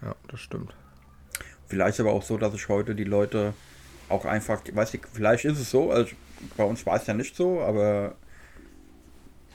Ja, 0.00 0.14
das 0.28 0.40
stimmt. 0.40 0.74
Vielleicht 1.66 2.00
aber 2.00 2.12
auch 2.12 2.22
so, 2.22 2.38
dass 2.38 2.54
ich 2.54 2.68
heute 2.68 2.94
die 2.94 3.04
Leute 3.04 3.52
auch 4.08 4.24
einfach, 4.24 4.62
weiß 4.72 4.94
ich, 4.94 5.02
vielleicht 5.12 5.44
ist 5.44 5.58
es 5.58 5.70
so, 5.70 5.90
also 5.90 6.14
bei 6.56 6.64
uns 6.64 6.86
war 6.86 6.96
es 6.96 7.06
ja 7.06 7.12
nicht 7.14 7.36
so, 7.36 7.60
aber 7.60 8.14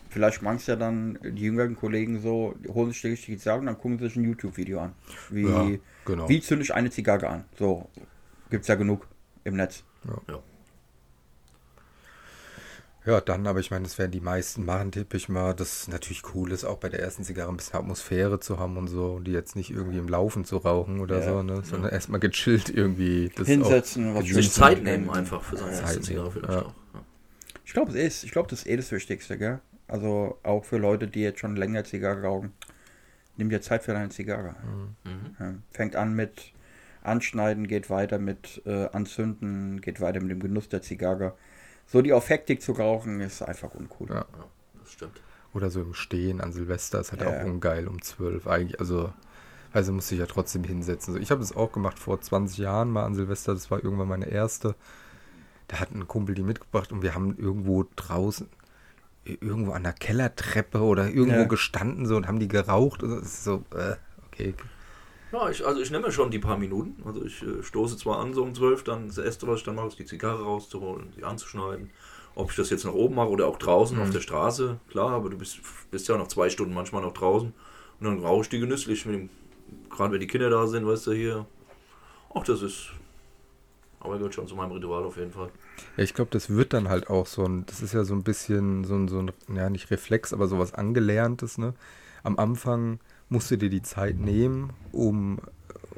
vielleicht 0.10 0.42
machen 0.42 0.58
es 0.58 0.68
ja 0.68 0.75
dann 0.75 1.18
die 1.24 1.44
jüngeren 1.44 1.75
Kollegen 1.75 2.20
so, 2.22 2.56
die 2.63 2.70
holen 2.70 2.92
sich 2.92 3.01
die 3.01 3.10
richtige 3.10 3.38
Zigarre 3.38 3.60
und 3.60 3.68
dann 3.68 3.78
gucken 3.78 4.00
sie 4.00 4.06
sich 4.06 4.16
ein 4.18 4.24
YouTube-Video 4.25 4.80
an. 4.82 4.94
Wie, 5.30 5.44
Ja, 5.44 5.70
genau. 6.06 6.28
wie 6.28 6.42
zünde 6.42 6.63
ich 6.63 6.74
eine 6.74 6.89
Zigarre 6.89 7.28
an? 7.28 7.46
So, 7.58 7.88
gibt 8.50 8.63
es 8.63 8.68
ja 8.68 8.75
genug 8.75 9.08
im 9.44 9.56
Netz. 9.56 9.84
Ja. 10.28 10.39
Ja, 13.06 13.22
dann, 13.22 13.48
aber 13.48 13.60
ich 13.60 13.72
meine, 13.72 13.84
das 13.84 13.98
werden 13.98 14.12
die 14.12 14.20
meisten 14.20 14.66
machen, 14.66 14.92
tippe 14.92 15.16
ich 15.18 15.30
mal. 15.30 15.56
Das 15.56 15.88
natürlich 15.88 16.22
cool 16.36 16.51
ist, 16.51 16.66
auch 16.66 16.78
bei 16.78 16.89
der 16.89 17.00
ersten 17.00 17.24
Zigarre 17.24 17.50
ein 17.50 17.58
bisschen 17.58 17.80
Atmosphäre 17.80 18.39
zu 18.39 18.60
haben 18.60 18.78
und 18.78 18.88
so, 18.88 19.13
und 19.13 19.24
die 19.24 19.32
jetzt 19.32 19.56
nicht 19.56 19.72
irgendwie 19.72 19.98
im 19.98 20.10
Laufen 20.10 20.44
zu 20.44 20.58
rauchen 20.58 21.00
oder 21.00 21.20
Ja. 21.20 21.25
so, 21.25 21.42
ne? 21.42 21.63
Sondern 21.63 21.92
erstmal 21.92 22.20
gechillt 22.20 22.70
irgendwie. 22.70 23.32
Das 23.36 23.48
Hinsetzen, 23.48 24.13
was 24.13 24.25
Sich 24.25 24.51
Zeit 24.51 24.84
nehmen 24.84 25.10
einfach 25.10 25.42
für 25.42 25.58
seine 25.58 25.72
Zeit 25.72 25.82
erste 25.82 25.94
nehmen, 25.96 26.04
Zigarre 26.06 26.32
vielleicht 26.32 26.54
ja. 26.54 26.62
auch. 26.62 26.74
Ja. 26.94 27.01
Ich 27.66 27.74
glaube, 27.74 27.92
es 27.92 27.96
ist, 27.96 28.24
ich 28.25 28.32
glaube, 28.32 28.50
das 28.50 28.60
ist 28.60 28.68
eh 28.68 28.75
das 28.75 28.92
Wichtigste, 28.92 29.38
gell? 29.38 29.60
Also 29.89 30.38
auch 30.43 30.65
für 30.65 30.77
Leute, 30.77 31.08
die 31.08 31.22
jetzt 31.22 31.39
schon 31.39 31.55
länger 31.55 31.84
Zigarre 31.84 32.22
rauchen. 32.24 32.53
Nimm 33.38 33.50
dir 33.50 33.62
Zeit 33.62 33.84
für 33.84 33.93
deine 33.93 34.10
Zigarre. 34.10 34.55
Mhm. 35.05 35.36
Ja, 35.39 35.53
fängt 35.72 35.96
an 35.96 36.13
mit 36.15 36.53
Anschneiden, 37.01 37.67
geht 37.67 37.89
weiter 37.89 38.19
mit 38.19 38.62
äh, 38.65 38.88
Anzünden, 38.88 39.81
geht 39.81 40.01
weiter 40.01 40.19
mit 40.22 40.31
dem 40.31 40.39
Genuss 40.41 40.67
der 40.69 40.81
Zigarre. 40.81 41.34
So 41.88 42.01
die 42.01 42.13
auf 42.13 42.29
Hektik 42.29 42.62
zu 42.62 42.74
rauchen, 42.74 43.22
ist 43.22 43.41
einfach 43.41 43.74
uncool. 43.74 44.10
Ja. 44.10 44.25
Das 44.79 44.91
stimmt. 44.91 45.22
Oder 45.53 45.69
so 45.72 45.81
im 45.81 45.93
Stehen 45.93 46.41
an 46.41 46.51
Silvester 46.53 47.00
ist 47.00 47.12
halt 47.12 47.22
Ja. 47.22 47.29
auch 47.29 47.46
ungeil 47.46 47.88
um 47.88 48.01
12 48.01 48.46
eigentlich. 48.46 48.79
Also, 48.79 49.12
also 49.74 49.93
musste 49.93 50.13
ich 50.15 50.19
ja 50.19 50.27
trotzdem 50.27 50.63
hinsetzen. 50.63 51.13
So, 51.13 51.19
ich 51.19 51.31
habe 51.31 51.41
das 51.41 51.55
auch 51.55 51.72
gemacht 51.72 51.98
vor 51.98 52.19
20 52.22 52.58
Jahren 52.60 52.91
mal 52.91 53.05
an 53.05 53.15
Silvester. 53.15 53.53
Das 53.53 53.72
war 53.72 53.84
irgendwann 53.84 54.08
meine 54.10 54.27
erste. 54.27 54.75
Da 55.67 55.79
hat 55.79 55.91
ein 55.91 56.08
Kumpel 56.08 56.36
die 56.36 56.43
mitgebracht 56.43 56.91
und 56.91 57.01
wir 57.01 57.15
haben 57.15 57.36
irgendwo 57.38 57.86
draußen, 57.96 58.48
irgendwo 59.42 59.72
an 59.72 59.84
der 59.84 59.94
Kellertreppe 59.94 60.80
oder 60.82 61.08
irgendwo 61.10 61.42
Ja. 61.42 61.48
gestanden 61.48 62.06
so 62.06 62.16
und 62.16 62.28
haben 62.28 62.40
die 62.40 62.48
geraucht. 62.48 63.04
Und 63.04 63.12
das 63.12 63.24
ist 63.26 63.44
so, 63.44 63.64
äh, 63.76 63.96
okay. 64.28 64.54
Ja, 65.32 65.50
ich, 65.50 65.66
also 65.66 65.80
ich 65.80 65.92
nehme 65.92 66.12
schon 66.12 66.32
die 66.32 66.40
paar 66.40 66.58
Minuten. 66.58 67.04
Also 67.06 67.24
ich 67.24 67.44
äh, 67.44 67.62
stoße 67.62 67.98
zwar 67.98 68.20
an 68.20 68.34
so 68.34 68.44
um 68.44 68.56
12, 68.56 68.84
dann 68.84 69.08
das 69.08 69.18
erste, 69.20 69.48
was 69.48 69.60
ich 69.60 69.66
dann 69.66 69.76
mache, 69.76 69.88
ist 69.88 70.00
die 70.00 70.06
Zigarre 70.06 70.44
rauszuholen, 70.44 71.14
sie 71.16 71.24
anzuschneiden. 71.24 71.92
Ob 72.36 72.52
ich 72.52 72.56
das 72.56 72.70
jetzt 72.70 72.86
nach 72.86 72.94
oben 72.94 73.16
mache 73.16 73.30
oder 73.30 73.48
auch 73.48 73.58
draußen 73.58 74.00
auf 74.00 74.12
der 74.12 74.22
Straße, 74.22 74.80
klar, 74.90 75.10
aber 75.12 75.30
du 75.30 75.38
bist, 75.38 75.60
bist 75.92 76.08
ja 76.08 76.18
noch 76.18 76.28
zwei 76.30 76.50
Stunden 76.50 76.74
manchmal 76.74 77.02
noch 77.02 77.14
draußen. 77.14 77.54
Und 78.00 78.06
dann 78.06 78.20
rauche 78.20 78.44
ich 78.44 78.50
die 78.50 78.60
genüsslich, 78.60 79.06
mit 79.06 79.16
dem, 79.16 79.30
gerade 79.90 80.14
wenn 80.14 80.22
die 80.22 80.28
Kinder 80.28 80.50
da 80.50 80.66
sind, 80.68 80.86
weißt 80.88 81.08
du, 81.08 81.12
hier. 81.12 81.46
Auch 82.30 82.44
das 82.44 82.62
ist, 82.62 82.92
aber 84.00 84.18
gehört 84.18 84.34
schon 84.36 84.48
zu 84.48 84.56
meinem 84.56 84.72
Ritual 84.72 85.03
auf 85.03 85.18
jeden 85.18 85.32
Fall. 85.32 85.50
Ja, 85.98 86.03
ich 86.03 86.13
glaube, 86.13 86.32
das 86.32 86.50
wird 86.50 86.74
dann 86.74 86.89
halt 86.89 87.10
auch 87.10 87.25
so 87.27 87.46
ein, 87.46 87.65
das 87.65 87.82
ist 87.82 87.94
ja 87.94 88.03
so 88.03 88.13
ein 88.13 88.24
bisschen 88.24 88.84
so 88.86 88.96
ein, 88.96 89.08
so 89.08 89.20
ein, 89.20 89.32
ja, 89.56 89.70
nicht 89.70 89.91
Reflex, 89.91 90.34
aber 90.34 90.48
sowas 90.48 90.74
Angelerntes, 90.74 91.58
ne? 91.58 91.74
Am 92.24 92.38
Anfang 92.38 93.00
musst 93.29 93.50
du 93.51 93.58
dir 93.58 93.70
die 93.70 93.82
Zeit 93.82 94.20
nehmen, 94.20 94.72
um, 94.91 95.39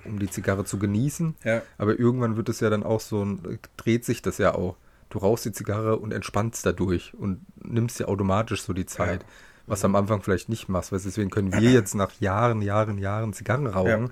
um 0.05 0.19
die 0.19 0.29
Zigarre 0.29 0.65
zu 0.65 0.77
genießen. 0.77 1.35
Ja. 1.43 1.61
Aber 1.77 1.97
irgendwann 1.99 2.37
wird 2.37 2.49
es 2.49 2.59
ja 2.59 2.69
dann 2.69 2.83
auch 2.83 2.99
so, 2.99 3.23
ein- 3.23 3.59
dreht 3.77 4.05
sich 4.05 4.21
das 4.21 4.37
ja 4.37 4.53
auch. 4.53 4.75
Du 5.09 5.17
rauchst 5.17 5.45
die 5.45 5.51
Zigarre 5.51 5.97
und 5.97 6.13
entspannst 6.13 6.65
dadurch 6.65 7.13
und 7.17 7.41
nimmst 7.63 7.99
ja 7.99 8.07
automatisch 8.07 8.61
so 8.63 8.71
die 8.73 8.85
Zeit, 8.85 9.25
was 9.67 9.81
du 9.81 9.85
am 9.87 9.95
Anfang 9.95 10.21
vielleicht 10.21 10.47
nicht 10.47 10.69
machst. 10.69 10.91
Weißt, 10.91 11.05
du, 11.05 11.09
deswegen 11.09 11.29
können 11.29 11.51
wir 11.53 11.71
jetzt 11.71 11.95
nach 11.95 12.11
Jahren, 12.19 12.61
Jahren, 12.61 12.97
Jahren 12.97 13.33
Zigarren 13.33 13.67
rauchen. 13.67 14.07
Ja. 14.07 14.11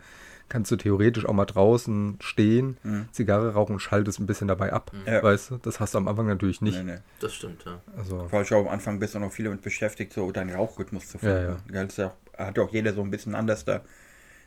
Kannst 0.50 0.72
du 0.72 0.76
theoretisch 0.76 1.26
auch 1.26 1.34
mal 1.34 1.46
draußen 1.46 2.18
stehen, 2.22 2.78
Zigarre 3.12 3.54
rauchen 3.54 3.74
und 3.74 3.80
schaltest 3.80 4.20
ein 4.20 4.26
bisschen 4.26 4.48
dabei 4.48 4.74
ab. 4.74 4.92
Ja. 5.06 5.24
Weißt 5.24 5.52
du, 5.52 5.58
das 5.58 5.80
hast 5.80 5.94
du 5.94 6.00
am 6.00 6.08
Anfang 6.08 6.28
natürlich 6.28 6.62
nicht. 6.62 6.78
Nee, 6.84 6.94
nee. 6.94 7.00
Das 7.20 7.34
stimmt, 7.34 7.64
ja. 7.66 7.80
Also, 7.96 8.28
Vor 8.28 8.40
allem 8.40 8.68
am 8.68 8.74
Anfang 8.74 9.00
bist 9.00 9.16
du 9.16 9.20
noch 9.20 9.32
viel 9.32 9.46
damit 9.46 9.62
beschäftigt, 9.62 10.12
so 10.12 10.32
deinen 10.32 10.50
Rauchrhythmus 10.50 11.08
zu 11.08 11.20
finden. 11.20 11.58
Ja, 11.72 11.80
ja. 11.80 11.86
Das 11.86 11.98
ja 11.98 12.14
hat 12.46 12.58
ja 12.58 12.64
auch 12.64 12.72
jeder 12.72 12.94
so 12.94 13.02
ein 13.02 13.12
bisschen 13.12 13.36
anders 13.36 13.66
da. 13.66 13.82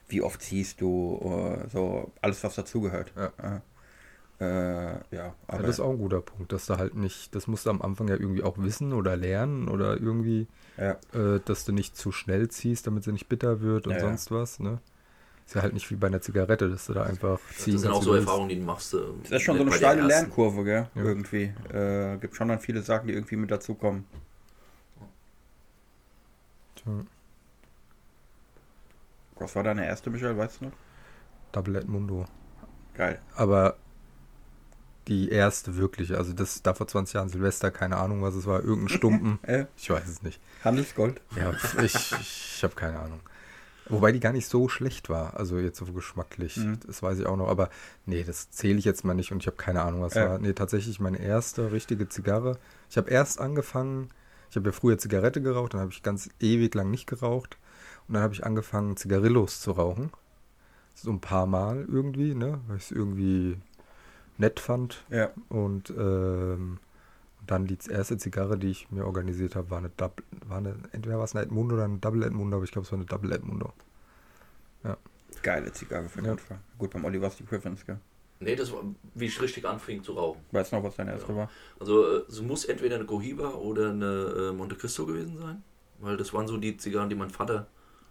Wie 0.08 0.22
oft 0.22 0.42
ziehst 0.42 0.80
du, 0.80 1.20
äh, 1.22 1.68
so 1.68 2.12
alles, 2.20 2.42
was 2.42 2.54
dazugehört. 2.54 3.12
Ja. 3.16 3.62
Äh, 4.40 4.44
ja, 4.44 5.00
ja, 5.12 5.34
aber 5.46 5.62
das 5.62 5.76
ist 5.76 5.80
auch 5.80 5.90
ein 5.90 5.98
guter 5.98 6.20
Punkt, 6.20 6.52
dass 6.52 6.66
du 6.66 6.76
halt 6.76 6.96
nicht, 6.96 7.32
das 7.34 7.46
musst 7.46 7.66
du 7.66 7.70
am 7.70 7.80
Anfang 7.80 8.08
ja 8.08 8.16
irgendwie 8.16 8.42
auch 8.42 8.58
wissen 8.58 8.92
oder 8.92 9.16
lernen 9.16 9.68
oder 9.68 10.00
irgendwie, 10.00 10.48
ja, 10.76 10.96
äh, 11.14 11.38
dass 11.44 11.64
du 11.64 11.70
nicht 11.72 11.96
zu 11.96 12.10
schnell 12.10 12.48
ziehst, 12.48 12.88
damit 12.88 13.04
sie 13.04 13.12
nicht 13.12 13.28
bitter 13.28 13.60
wird 13.60 13.86
und 13.86 13.92
Ja, 13.92 13.98
ja. 13.98 14.04
sonst 14.04 14.32
was, 14.32 14.58
ne? 14.58 14.80
Ist 15.52 15.56
ja 15.56 15.62
halt 15.64 15.74
nicht 15.74 15.90
wie 15.90 15.96
bei 15.96 16.06
einer 16.06 16.22
Zigarette, 16.22 16.70
dass 16.70 16.86
du 16.86 16.94
da 16.94 17.02
einfach 17.02 17.38
ziehen 17.54 17.74
Das 17.74 17.82
sind 17.82 17.90
auch 17.90 18.02
so. 18.02 18.14
Erfahrungen, 18.14 18.48
die 18.48 18.56
du 18.58 18.62
machst. 18.64 18.94
äh, 18.94 19.00
das 19.24 19.32
ist 19.32 19.42
schon 19.42 19.58
so 19.58 19.64
eine 19.64 19.72
steile. 19.72 20.00
Lernkurve, 20.00 20.64
gell? 20.64 20.88
Ja. 20.94 21.02
Irgendwie. 21.02 21.52
Äh, 21.70 22.16
gibt 22.16 22.34
schon 22.34 22.48
dann 22.48 22.58
viele 22.58 22.80
Sachen, 22.80 23.08
die 23.08 23.12
irgendwie 23.12 23.36
mit 23.36 23.50
dazukommen. 23.50 24.06
Tja, 26.76 27.04
Was 29.36 29.54
war 29.54 29.62
deine 29.62 29.84
erste, 29.84 30.08
Michael, 30.08 30.38
weißt 30.38 30.62
du 30.62 30.64
noch? 30.64 30.72
Double 31.52 31.76
Edmundo. 31.76 32.24
Geil. 32.94 33.20
Aber 33.34 33.76
die 35.06 35.28
erste 35.28 35.76
wirklich, 35.76 36.16
also 36.16 36.32
das 36.32 36.62
da 36.62 36.72
vor 36.72 36.88
20 36.88 37.12
Jahren 37.12 37.28
Silvester, 37.28 37.70
keine 37.70 37.98
Ahnung, 37.98 38.22
was 38.22 38.36
es 38.36 38.46
war, 38.46 38.64
irgendein 38.64 38.88
Stumpen, 38.96 39.38
Äh, 39.42 39.66
ich 39.76 39.90
weiß 39.90 40.08
es 40.08 40.22
nicht. 40.22 40.40
Handelsgold. 40.64 41.20
Ja, 41.36 41.52
ich, 41.82 42.12
ich 42.20 42.60
habe 42.64 42.74
keine 42.74 42.98
Ahnung. 43.00 43.20
Wobei 43.88 44.12
die 44.12 44.20
gar 44.20 44.32
nicht 44.32 44.46
so 44.46 44.68
schlecht 44.68 45.08
war, 45.10 45.36
also 45.36 45.58
jetzt 45.58 45.78
so 45.78 45.84
geschmacklich, 45.86 46.56
Mhm. 46.58 46.78
das 46.86 47.02
weiß 47.02 47.18
ich 47.18 47.26
auch 47.26 47.36
noch, 47.36 47.48
aber 47.48 47.68
nee, 48.06 48.22
das 48.24 48.50
zähle 48.50 48.78
ich 48.78 48.84
jetzt 48.84 49.04
mal 49.04 49.14
nicht 49.14 49.32
und 49.32 49.42
ich 49.42 49.46
habe 49.46 49.56
keine 49.56 49.82
Ahnung, 49.82 50.02
was 50.02 50.14
Ja. 50.14 50.28
war. 50.30 50.38
Nee, 50.38 50.52
tatsächlich 50.52 51.00
meine 51.00 51.18
erste 51.18 51.72
richtige 51.72 52.08
Zigarre. 52.08 52.58
Ich 52.88 52.96
habe 52.96 53.10
erst 53.10 53.40
angefangen, 53.40 54.08
ich 54.50 54.56
habe 54.56 54.68
ja 54.68 54.72
früher 54.72 54.98
Zigarette 54.98 55.42
geraucht, 55.42 55.74
dann 55.74 55.80
habe 55.80 55.90
ich 55.92 56.02
ganz 56.02 56.28
ewig 56.40 56.74
lang 56.74 56.90
nicht 56.90 57.06
geraucht 57.06 57.58
und 58.06 58.14
dann 58.14 58.22
habe 58.22 58.34
ich 58.34 58.44
angefangen, 58.46 58.96
Zigarillos 58.96 59.60
zu 59.60 59.72
rauchen. 59.72 60.10
So 60.94 61.10
ein 61.10 61.20
paar 61.20 61.46
Mal 61.46 61.84
irgendwie, 61.88 62.34
ne, 62.34 62.60
weil 62.68 62.76
ich 62.76 62.84
es 62.84 62.90
irgendwie 62.92 63.56
nett 64.38 64.60
fand 64.60 65.04
Ja. 65.10 65.30
und 65.48 65.90
ähm, 65.90 66.78
dann 67.46 67.66
die 67.66 67.78
erste 67.90 68.16
Zigarre, 68.18 68.56
die 68.58 68.70
ich 68.70 68.90
mir 68.90 69.04
organisiert 69.04 69.56
habe, 69.56 69.70
war 69.70 69.78
eine 69.78 69.90
Double, 69.90 70.24
war 70.46 70.58
eine, 70.58 70.74
entweder 70.92 71.18
war 71.18 71.24
es 71.24 71.34
eine 71.34 71.44
Edmundo 71.44 71.74
oder 71.74 71.84
eine 71.84 71.98
Double 71.98 72.22
Edmundo, 72.22 72.56
aber 72.56 72.64
ich 72.64 72.70
glaube, 72.72 72.86
es 72.86 72.92
war 72.92 72.98
eine 72.98 73.06
Double 73.06 73.32
Edmundo. 73.32 73.72
Geile 75.42 75.72
Zigarre 75.72 76.08
für 76.08 76.18
den 76.20 76.26
Ja. 76.26 76.32
Anfang. 76.32 76.58
Gut, 76.78 76.90
beim 76.90 77.04
Olli 77.04 77.20
war 77.20 77.28
es 77.28 77.36
die 77.36 77.44
Griffins, 77.46 77.84
gell? 77.86 77.98
Nee, 78.40 78.54
das 78.54 78.70
war, 78.72 78.82
wie 79.14 79.24
ich 79.26 79.40
richtig 79.40 79.64
anfing 79.64 80.02
zu 80.02 80.12
rauchen. 80.12 80.40
Weißt 80.52 80.72
du 80.72 80.76
noch, 80.76 80.84
was 80.84 80.96
deine 80.96 81.12
erste 81.12 81.32
Ja. 81.32 81.36
war? 81.38 81.50
Also 81.80 82.04
äh, 82.18 82.22
es 82.28 82.40
muss 82.42 82.64
entweder 82.64 82.96
eine 82.96 83.06
Cohiba 83.06 83.48
oder 83.50 83.90
eine 83.90 84.50
äh, 84.50 84.52
Monte 84.52 84.76
Cristo 84.76 85.06
gewesen 85.06 85.38
sein. 85.38 85.62
Weil 86.00 86.16
das 86.16 86.32
waren 86.34 86.46
so 86.46 86.58
die 86.58 86.76
Zigarren, 86.76 87.08
die 87.08 87.14
mein 87.16 87.30
Vater 87.30 87.66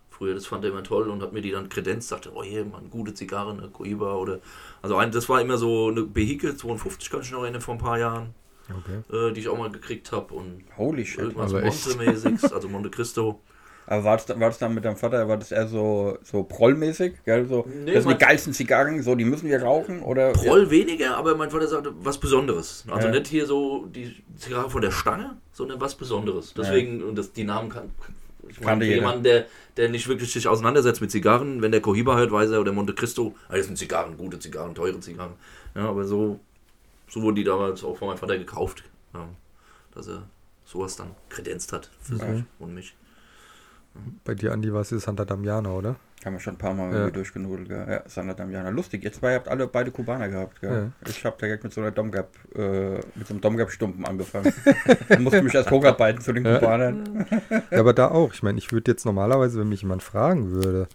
früher, 0.09 0.33
das 0.33 0.45
fand 0.47 0.63
er 0.65 0.71
immer 0.71 0.83
toll 0.83 1.09
und 1.09 1.21
hat 1.21 1.31
mir 1.31 1.41
die 1.41 1.51
dann 1.51 1.69
kredenzt, 1.69 2.09
sagte, 2.09 2.31
oh 2.33 2.43
je, 2.43 2.63
man, 2.63 2.89
gute 2.89 3.13
Zigarre, 3.13 3.51
eine 3.51 3.69
Cohiba 3.69 4.15
oder... 4.15 4.39
Also 4.81 4.95
ein, 4.97 5.11
das 5.11 5.29
war 5.29 5.39
immer 5.41 5.57
so 5.57 5.89
eine 5.89 6.13
Vehikel 6.13 6.55
52, 6.57 7.09
kann 7.09 7.21
ich 7.21 7.31
noch 7.31 7.43
erinnern, 7.43 7.61
vor 7.61 7.75
ein 7.75 7.79
paar 7.79 8.00
Jahren, 8.00 8.33
Okay. 8.70 9.15
äh, 9.15 9.34
die 9.34 9.41
ich 9.41 9.50
auch 9.50 9.58
mal 9.58 9.72
gekriegt 9.72 10.12
habe 10.12 10.34
und 10.34 10.63
Holy 10.77 11.06
shit. 11.06 11.20
irgendwas. 11.20 11.51
Monte-mäßiges, 11.51 12.53
also 12.53 12.70
Monte 12.70 12.89
Cristo. 12.89 13.41
Aber 13.88 14.03
war 14.03 14.18
das, 14.18 14.30
war 14.30 14.38
das 14.50 14.60
dann 14.60 14.74
mit 14.74 14.86
deinem 14.86 14.96
Vater, 14.96 15.27
war 15.27 15.38
das 15.38 15.51
eher 15.51 15.68
so, 15.68 16.18
so 16.24 16.44
prollmäßig? 16.44 17.13
Gell? 17.25 17.46
So, 17.48 17.65
Nee, 17.68 17.94
das 17.94 18.03
sind 18.03 18.13
die 18.13 18.24
geilsten 18.25 18.53
Zigarren, 18.53 19.01
so, 19.01 19.15
die 19.15 19.25
müssen 19.25 19.50
wir 19.50 19.62
rauchen? 19.62 20.01
Oder? 20.03 20.32
Proll 20.32 20.70
weniger, 20.70 21.18
aber 21.18 21.36
mein 21.36 21.50
Vater 21.50 21.68
sagte, 21.68 21.91
was 22.01 22.18
Besonderes. 22.20 22.86
Also 22.89 23.08
Ja. 23.08 23.13
nicht 23.13 23.27
hier 23.27 23.46
so 23.46 23.86
die 23.88 24.15
Zigarre 24.38 24.70
von 24.70 24.82
der 24.82 24.91
Stange, 24.91 25.36
sondern 25.51 25.82
was 25.82 25.96
Besonderes. 25.96 26.53
Deswegen, 26.53 27.03
und 27.03 27.18
das, 27.18 27.34
die 27.34 27.44
Namen 27.44 27.70
kann. 27.70 27.91
Ich 28.48 28.62
meine, 28.62 28.86
jemanden, 28.86 29.24
der, 29.24 29.46
der 29.77 29.89
nicht 29.89 30.08
wirklich 30.08 30.32
sich 30.32 30.48
auseinandersetzt 30.48 31.01
mit 31.01 31.12
Zigarren, 31.12 31.62
wenn 31.62 31.72
der 31.72 31.82
Cohiba 31.82 32.18
hört, 32.18 32.32
weiß 32.32 32.51
er, 32.51 32.62
oder 32.62 32.72
Monte 32.72 32.94
Cristo, 32.94 33.36
ah, 33.50 33.58
das 33.58 33.65
sind 33.65 33.77
Zigarren, 33.77 34.18
gute 34.18 34.39
Zigarren, 34.39 34.75
teure 34.75 35.00
Zigarren. 35.00 35.34
Ja, 35.75 35.89
aber 35.89 36.06
so, 36.06 36.39
so 37.12 37.22
wurden 37.22 37.36
die 37.36 37.44
damals 37.44 37.84
auch 37.84 37.98
von 37.98 38.08
meinem 38.08 38.18
Vater 38.18 38.38
gekauft. 38.38 38.84
Ja, 39.13 39.27
dass 39.94 40.08
er 40.08 40.24
sowas 40.65 40.96
dann 40.96 41.12
kredenzt 41.30 41.74
hat 41.74 41.89
für 42.01 42.15
Okay. 42.15 42.36
sich 42.38 42.44
und 42.60 42.74
mich. 42.74 42.96
Bei 44.24 44.34
dir, 44.36 44.53
Andi, 44.53 44.72
war 44.74 44.82
es 44.82 44.89
Santa 44.89 45.25
Damiana, 45.25 45.70
oder? 45.72 45.98
Haben 46.24 46.34
wir 46.34 46.39
schon 46.39 46.53
ein 46.53 46.58
paar 46.58 46.74
Mal 46.74 46.86
Ja. 46.91 46.98
irgendwie 46.98 47.12
durchgenudelt, 47.13 47.68
gell? 47.68 47.86
Ja, 47.89 48.03
Sandra 48.08 48.34
Damiana. 48.36 48.70
Lustig, 48.70 49.03
ihr 49.03 49.12
zwei 49.12 49.34
habt 49.36 49.48
alle 49.50 49.68
beide 49.68 49.91
Kubaner 49.91 50.30
gehabt, 50.30 50.62
gell? 50.62 50.91
Ich 51.10 51.25
hab 51.25 51.38
direkt 51.39 51.63
mit 51.65 51.74
so 51.74 51.82
einer 51.82 51.91
Domgap, 51.91 52.30
äh, 52.56 53.00
mit 53.15 53.27
so 53.27 53.34
einem 53.34 53.41
Domgap-Stumpen 53.41 54.06
angefangen. 54.06 54.53
Dann 55.10 55.24
musste 55.24 55.41
mich 55.41 55.53
erst 55.56 55.72
hocharbeiten 55.72 56.22
zu 56.22 56.32
den 56.32 56.46
Ja. 56.46 56.60
Kubanern. 56.60 57.25
Ja, 57.72 57.80
aber 57.80 57.94
da 57.94 58.10
auch. 58.12 58.34
Ich 58.34 58.44
meine, 58.44 58.60
ich 58.60 58.72
würde 58.72 58.91
jetzt 58.91 59.03
normalerweise, 59.03 59.60
wenn 59.60 59.68
mich 59.70 59.82
jemand 59.82 60.03
fragen 60.03 60.51
würde, 60.51 60.88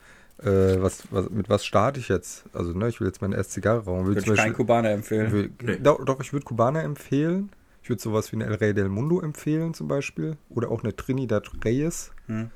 äh, 0.42 0.80
was, 0.82 1.04
was, 1.10 1.30
mit 1.30 1.48
was 1.48 1.64
starte 1.64 1.98
ich 2.00 2.08
jetzt? 2.08 2.44
Also, 2.52 2.72
ne, 2.72 2.88
ich 2.88 3.00
will 3.00 3.06
jetzt 3.06 3.20
meine 3.22 3.36
erste 3.36 3.54
Zigarre 3.54 3.84
rauchen. 3.84 4.06
Würde 4.06 4.20
Würde 4.20 4.32
ich 4.34 4.38
keinen 4.38 4.52
Kubaner 4.54 4.90
empfehlen. 4.90 5.32
Will, 5.32 5.50
Nee. 5.62 5.78
doch, 5.82 6.04
doch, 6.04 6.20
ich 6.20 6.32
würde 6.32 6.44
Kubaner 6.44 6.82
empfehlen. 6.82 7.50
Ich 7.82 7.88
würde 7.88 8.02
sowas 8.02 8.32
wie 8.32 8.36
eine 8.36 8.46
El 8.46 8.54
Rey 8.54 8.74
del 8.74 8.88
Mundo 8.88 9.20
empfehlen 9.20 9.72
zum 9.72 9.88
Beispiel. 9.88 10.36
Oder 10.50 10.70
auch 10.70 10.82
eine 10.82 10.94
Trinidad 10.96 11.48
Reyes 11.64 12.10
Hm. 12.26 12.50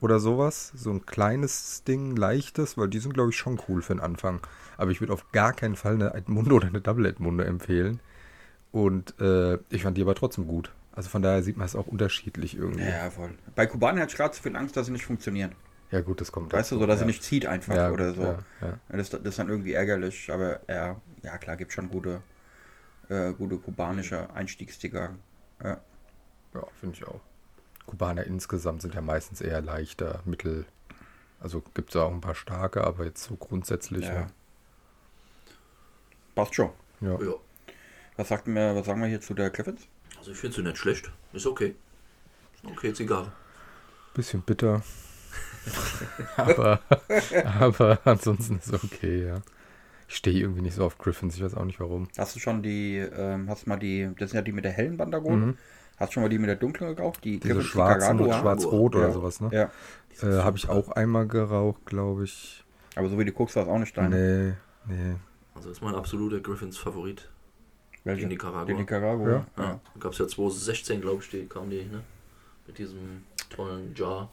oder 0.00 0.18
sowas. 0.18 0.72
So 0.74 0.90
ein 0.90 1.04
kleines 1.06 1.84
Ding, 1.84 2.16
leichtes, 2.16 2.76
weil 2.78 2.88
die 2.88 2.98
sind, 2.98 3.12
glaube 3.14 3.30
ich, 3.30 3.36
schon 3.36 3.60
cool 3.68 3.82
für 3.82 3.94
den 3.94 4.00
Anfang. 4.00 4.40
Aber 4.78 4.90
ich 4.90 5.00
würde 5.00 5.12
auf 5.12 5.30
gar 5.32 5.52
keinen 5.52 5.76
Fall 5.76 5.94
eine 5.94 6.14
Edmundo 6.14 6.56
oder 6.56 6.68
eine 6.68 6.80
Double 6.80 7.04
Edmundo 7.06 7.44
empfehlen. 7.44 8.00
Und 8.72 9.14
äh, 9.20 9.58
ich 9.68 9.82
fand 9.82 9.96
die 9.98 10.02
aber 10.02 10.14
trotzdem 10.14 10.46
gut. 10.46 10.72
Also 10.94 11.08
von 11.10 11.22
daher 11.22 11.42
sieht 11.42 11.56
man 11.56 11.66
es 11.66 11.76
auch 11.76 11.86
unterschiedlich 11.86 12.56
irgendwie. 12.56 12.84
Ja, 12.84 13.10
voll. 13.10 13.30
Bei 13.54 13.66
Kubanern 13.66 14.00
hatte 14.00 14.10
ich 14.12 14.16
gerade 14.16 14.34
so 14.34 14.42
viel 14.42 14.56
Angst, 14.56 14.76
dass 14.76 14.86
sie 14.86 14.92
nicht 14.92 15.04
funktionieren. 15.04 15.52
Ja, 15.92 16.00
gut, 16.00 16.22
das 16.22 16.32
kommt 16.32 16.52
Weißt 16.52 16.70
du, 16.70 16.76
dazu, 16.76 16.80
so, 16.80 16.86
dass 16.86 16.96
ja. 16.96 17.00
sie 17.00 17.06
nicht 17.06 17.22
zieht 17.22 17.46
einfach 17.46 17.74
ja, 17.74 17.90
oder 17.90 18.14
so. 18.14 18.22
Ja, 18.22 18.78
Das, 18.88 19.10
das 19.10 19.20
ist 19.22 19.38
dann 19.38 19.50
irgendwie 19.50 19.74
ärgerlich, 19.74 20.32
aber 20.32 20.60
ja, 20.66 21.00
ja 21.22 21.38
klar, 21.38 21.56
gibt 21.56 21.72
schon 21.72 21.90
gute, 21.90 22.22
äh, 23.10 23.32
gute 23.34 23.58
kubanische 23.58 24.32
Einstiegszigarren. 24.34 25.18
Ja. 25.62 25.80
Ja, 26.54 26.66
finde 26.80 26.96
ich 26.96 27.06
auch. 27.06 27.20
Kubaner 27.86 28.24
insgesamt 28.24 28.80
sind 28.80 28.94
ja 28.94 29.02
meistens 29.02 29.42
eher 29.42 29.60
leichter, 29.60 30.22
mittel. 30.24 30.64
Also 31.40 31.62
gibt 31.74 31.90
es 31.90 31.96
auch 31.96 32.10
ein 32.10 32.22
paar 32.22 32.34
starke, 32.34 32.84
aber 32.84 33.04
jetzt 33.04 33.24
so 33.24 33.36
grundsätzlich. 33.36 34.06
Ja. 34.06 34.14
Ja. 34.14 34.26
Passt 36.34 36.54
schon. 36.54 36.70
Ja. 37.02 37.20
Ja. 37.20 37.34
Was 38.16 38.28
sagt 38.28 38.46
mir, 38.46 38.74
was 38.74 38.86
sagen 38.86 39.00
wir 39.00 39.08
hier 39.08 39.20
zu 39.20 39.34
der 39.34 39.50
Cliffens? 39.50 39.82
Also 40.18 40.30
ich 40.30 40.38
finde 40.38 40.56
sie 40.56 40.62
nicht 40.62 40.78
schlecht. 40.78 41.12
Ist 41.34 41.46
okay. 41.46 41.74
Ist 42.54 42.64
okay 42.64 42.94
Zigarre. 42.94 43.32
Bisschen 44.14 44.40
bitter. 44.40 44.82
Aber, 46.36 46.80
aber 47.58 47.98
ansonsten 48.04 48.56
ist 48.58 48.72
okay, 48.72 49.26
ja. 49.26 49.40
Ich 50.08 50.16
stehe 50.16 50.38
irgendwie 50.40 50.60
nicht 50.62 50.74
so 50.74 50.84
auf 50.84 50.98
Griffins, 50.98 51.36
ich 51.36 51.42
weiß 51.42 51.54
auch 51.54 51.64
nicht 51.64 51.80
warum. 51.80 52.08
Hast 52.18 52.36
du 52.36 52.40
schon 52.40 52.62
die, 52.62 52.98
ähm, 52.98 53.48
hast 53.48 53.64
du 53.66 53.70
mal 53.70 53.78
die, 53.78 54.10
das 54.18 54.30
sind 54.30 54.36
ja 54.38 54.42
die 54.42 54.52
mit 54.52 54.64
der 54.64 54.72
hellen 54.72 54.96
Banderole. 54.96 55.36
Mhm. 55.36 55.58
Hast 55.96 56.10
du 56.10 56.14
schon 56.14 56.22
mal 56.24 56.28
die 56.28 56.38
mit 56.38 56.48
der 56.48 56.56
dunklen 56.56 56.94
geraucht? 56.96 57.24
Die 57.24 57.38
Diese 57.40 57.54
Griffins 57.54 57.70
schwarzen, 57.72 58.16
Nicaragua? 58.16 58.40
schwarz-rot 58.40 58.96
oder 58.96 59.06
Ja. 59.08 59.12
sowas, 59.12 59.40
ne? 59.40 59.50
Ja, 59.52 59.70
Äh, 60.28 60.42
Habe 60.42 60.58
ich 60.58 60.68
auch 60.68 60.90
einmal 60.90 61.26
geraucht, 61.26 61.86
glaube 61.86 62.24
ich. 62.24 62.62
aber 62.96 63.08
so 63.08 63.18
wie 63.18 63.24
du 63.24 63.32
guckst, 63.32 63.56
war 63.56 63.62
es 63.62 63.68
auch 63.70 63.78
nicht 63.78 63.96
deine. 63.96 64.56
Nee, 64.86 64.94
nee. 64.94 65.14
Also 65.54 65.70
ist 65.70 65.80
mein 65.82 65.94
absoluter 65.94 66.40
Griffins 66.40 66.76
Favorit. 66.76 67.30
Welche? 68.04 68.22
Die 68.22 68.26
Nicaragua. 68.26 68.64
Die 68.64 68.74
Nicaragua. 68.74 69.28
Ja. 69.30 69.46
Ja, 69.56 69.80
gab 70.00 70.12
es 70.12 70.18
ja 70.18 70.26
2016, 70.26 71.00
glaube 71.00 71.22
ich, 71.22 71.30
die 71.30 71.46
kam 71.46 71.70
die, 71.70 71.84
ne? 71.84 72.02
Mit 72.66 72.76
diesem 72.78 73.24
tollen 73.48 73.94
Jar. 73.94 74.30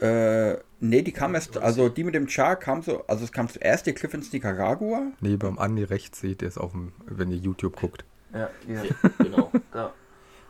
Äh, 0.00 0.56
nee, 0.80 1.02
die 1.02 1.12
kam 1.12 1.34
erst, 1.34 1.58
also 1.58 1.90
die 1.90 2.04
mit 2.04 2.14
dem 2.14 2.26
Char 2.26 2.56
kam 2.56 2.82
so, 2.82 3.06
also 3.06 3.24
es 3.24 3.32
kam 3.32 3.48
zuerst 3.48 3.86
die 3.86 3.92
Cliffens 3.92 4.32
Nicaragua. 4.32 5.12
Nee, 5.20 5.36
beim 5.36 5.58
Andi 5.58 5.84
rechts 5.84 6.20
seht 6.20 6.40
ihr 6.42 6.48
es 6.48 6.56
auf 6.56 6.72
dem, 6.72 6.92
wenn 7.06 7.30
ihr 7.30 7.36
YouTube 7.36 7.76
guckt. 7.76 8.04
Ja, 8.32 8.48
Ja, 8.66 8.82
genau. 9.18 9.50
Da. 9.72 9.92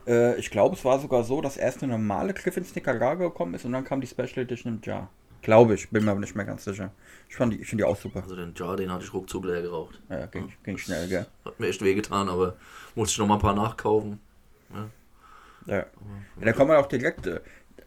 Äh, 0.07 0.39
ich 0.39 0.51
glaube, 0.51 0.77
es 0.77 0.85
war 0.85 0.99
sogar 0.99 1.25
so, 1.25 1.41
dass 1.41 1.57
erst 1.57 1.83
eine 1.83 1.93
normale 1.93 2.33
Cliffens 2.33 2.75
Nicaragua 2.75 3.15
gekommen 3.15 3.55
ist 3.55 3.65
und 3.65 3.73
dann 3.73 3.85
kam 3.85 4.01
die 4.01 4.07
Special 4.07 4.39
Edition 4.39 4.75
im 4.75 4.81
Jar. 4.83 5.11
Glaube 5.43 5.75
ich, 5.75 5.89
bin 5.89 6.05
mir 6.05 6.11
aber 6.11 6.21
nicht 6.21 6.37
mehr 6.37 6.45
ganz 6.45 6.65
sicher. 6.65 6.93
Ich 7.29 7.37
fand 7.37 7.53
die, 7.53 7.61
ich 7.61 7.69
finde 7.69 7.85
die 7.85 7.89
auch 7.89 7.97
super. 7.97 8.23
Also 8.23 8.37
den 8.37 8.55
Jar, 8.55 8.77
den 8.77 8.93
hatte 8.93 9.05
ich 9.05 9.15
ruckzuck 9.15 9.45
leer 9.45 9.63
geraucht. 9.63 10.01
Ja, 10.11 10.27
ging, 10.27 10.53
ging 10.63 10.77
schnell, 10.77 11.09
gell? 11.09 11.27
Hat 11.45 11.59
mir 11.59 11.69
echt 11.69 11.83
wehgetan, 11.83 12.29
aber 12.29 12.57
musste 12.95 13.15
ich 13.15 13.19
noch 13.19 13.27
mal 13.27 13.35
ein 13.35 13.41
paar 13.41 13.55
nachkaufen. 13.55 14.21
Ja. 14.75 15.77
ja 15.77 15.87
da 16.41 16.53
kann 16.53 16.69
man 16.69 16.77
auch 16.77 16.87
direkt. 16.87 17.27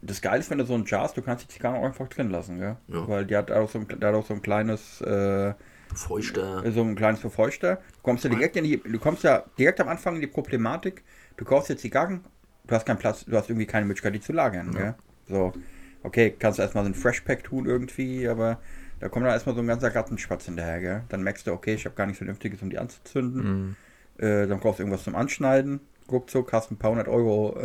Das 0.02 0.20
Geile 0.20 0.40
ist, 0.40 0.50
wenn 0.50 0.58
du 0.58 0.64
so 0.64 0.74
einen 0.74 0.84
Jar 0.86 1.02
hast, 1.02 1.16
du 1.16 1.22
kannst 1.22 1.44
die 1.44 1.48
Zigarre 1.48 1.78
auch 1.78 1.84
einfach 1.84 2.08
drin 2.08 2.30
lassen, 2.30 2.58
gell? 2.58 2.76
Ja. 2.88 3.08
Weil 3.08 3.26
die 3.26 3.36
hat 3.36 3.50
auch 3.50 3.68
so 3.68 3.78
ein, 3.78 4.04
auch 4.04 4.26
so 4.26 4.34
ein 4.34 4.42
kleines, 4.42 5.00
äh, 5.00 5.54
Befeuchter. 5.88 6.70
so 6.72 6.82
ein 6.82 6.96
kleines 6.96 7.20
Befeuchter. 7.20 7.76
Du 7.76 8.02
kommst 8.02 8.24
ja 8.24 8.30
direkt 8.30 8.56
in 8.56 8.64
die, 8.64 8.78
du 8.78 8.98
kommst 8.98 9.22
ja 9.22 9.44
direkt 9.58 9.80
am 9.80 9.88
Anfang 9.88 10.16
in 10.16 10.20
die 10.20 10.26
Problematik. 10.26 11.04
Du 11.36 11.44
kaufst 11.44 11.68
jetzt 11.68 11.82
Zigarren, 11.82 12.24
du 12.66 12.74
hast 12.74 12.86
keinen 12.86 12.98
Platz, 12.98 13.24
du 13.24 13.36
hast 13.36 13.48
irgendwie 13.48 13.66
keine 13.66 13.86
Möglichkeit, 13.86 14.14
die 14.14 14.20
zu 14.20 14.32
lagern. 14.32 14.72
Gell? 14.72 14.94
So, 15.28 15.52
okay, 16.02 16.34
kannst 16.38 16.58
du 16.58 16.62
erstmal 16.62 16.84
so 16.84 16.90
ein 16.90 16.94
Freshpack 16.94 17.44
tun 17.44 17.66
irgendwie, 17.66 18.28
aber 18.28 18.60
da 19.00 19.08
kommt 19.08 19.24
dann 19.26 19.32
erstmal 19.32 19.54
so 19.54 19.60
ein 19.60 19.66
ganzer 19.66 19.94
Rattenspatz 19.94 20.46
hinterher, 20.46 20.80
gell? 20.80 21.02
Dann 21.08 21.22
merkst 21.22 21.46
du, 21.46 21.52
okay, 21.52 21.74
ich 21.74 21.84
habe 21.84 21.94
gar 21.94 22.06
nichts 22.06 22.18
Vernünftiges, 22.18 22.62
um 22.62 22.70
die 22.70 22.78
anzuzünden. 22.78 23.76
Äh, 24.18 24.46
dann 24.46 24.60
brauchst 24.60 24.78
du 24.78 24.82
irgendwas 24.84 25.04
zum 25.04 25.16
Anschneiden. 25.16 25.80
Ruckzuck, 26.10 26.52
hast 26.52 26.70
ein 26.70 26.76
paar 26.76 26.90
hundert 26.90 27.08
Euro 27.08 27.58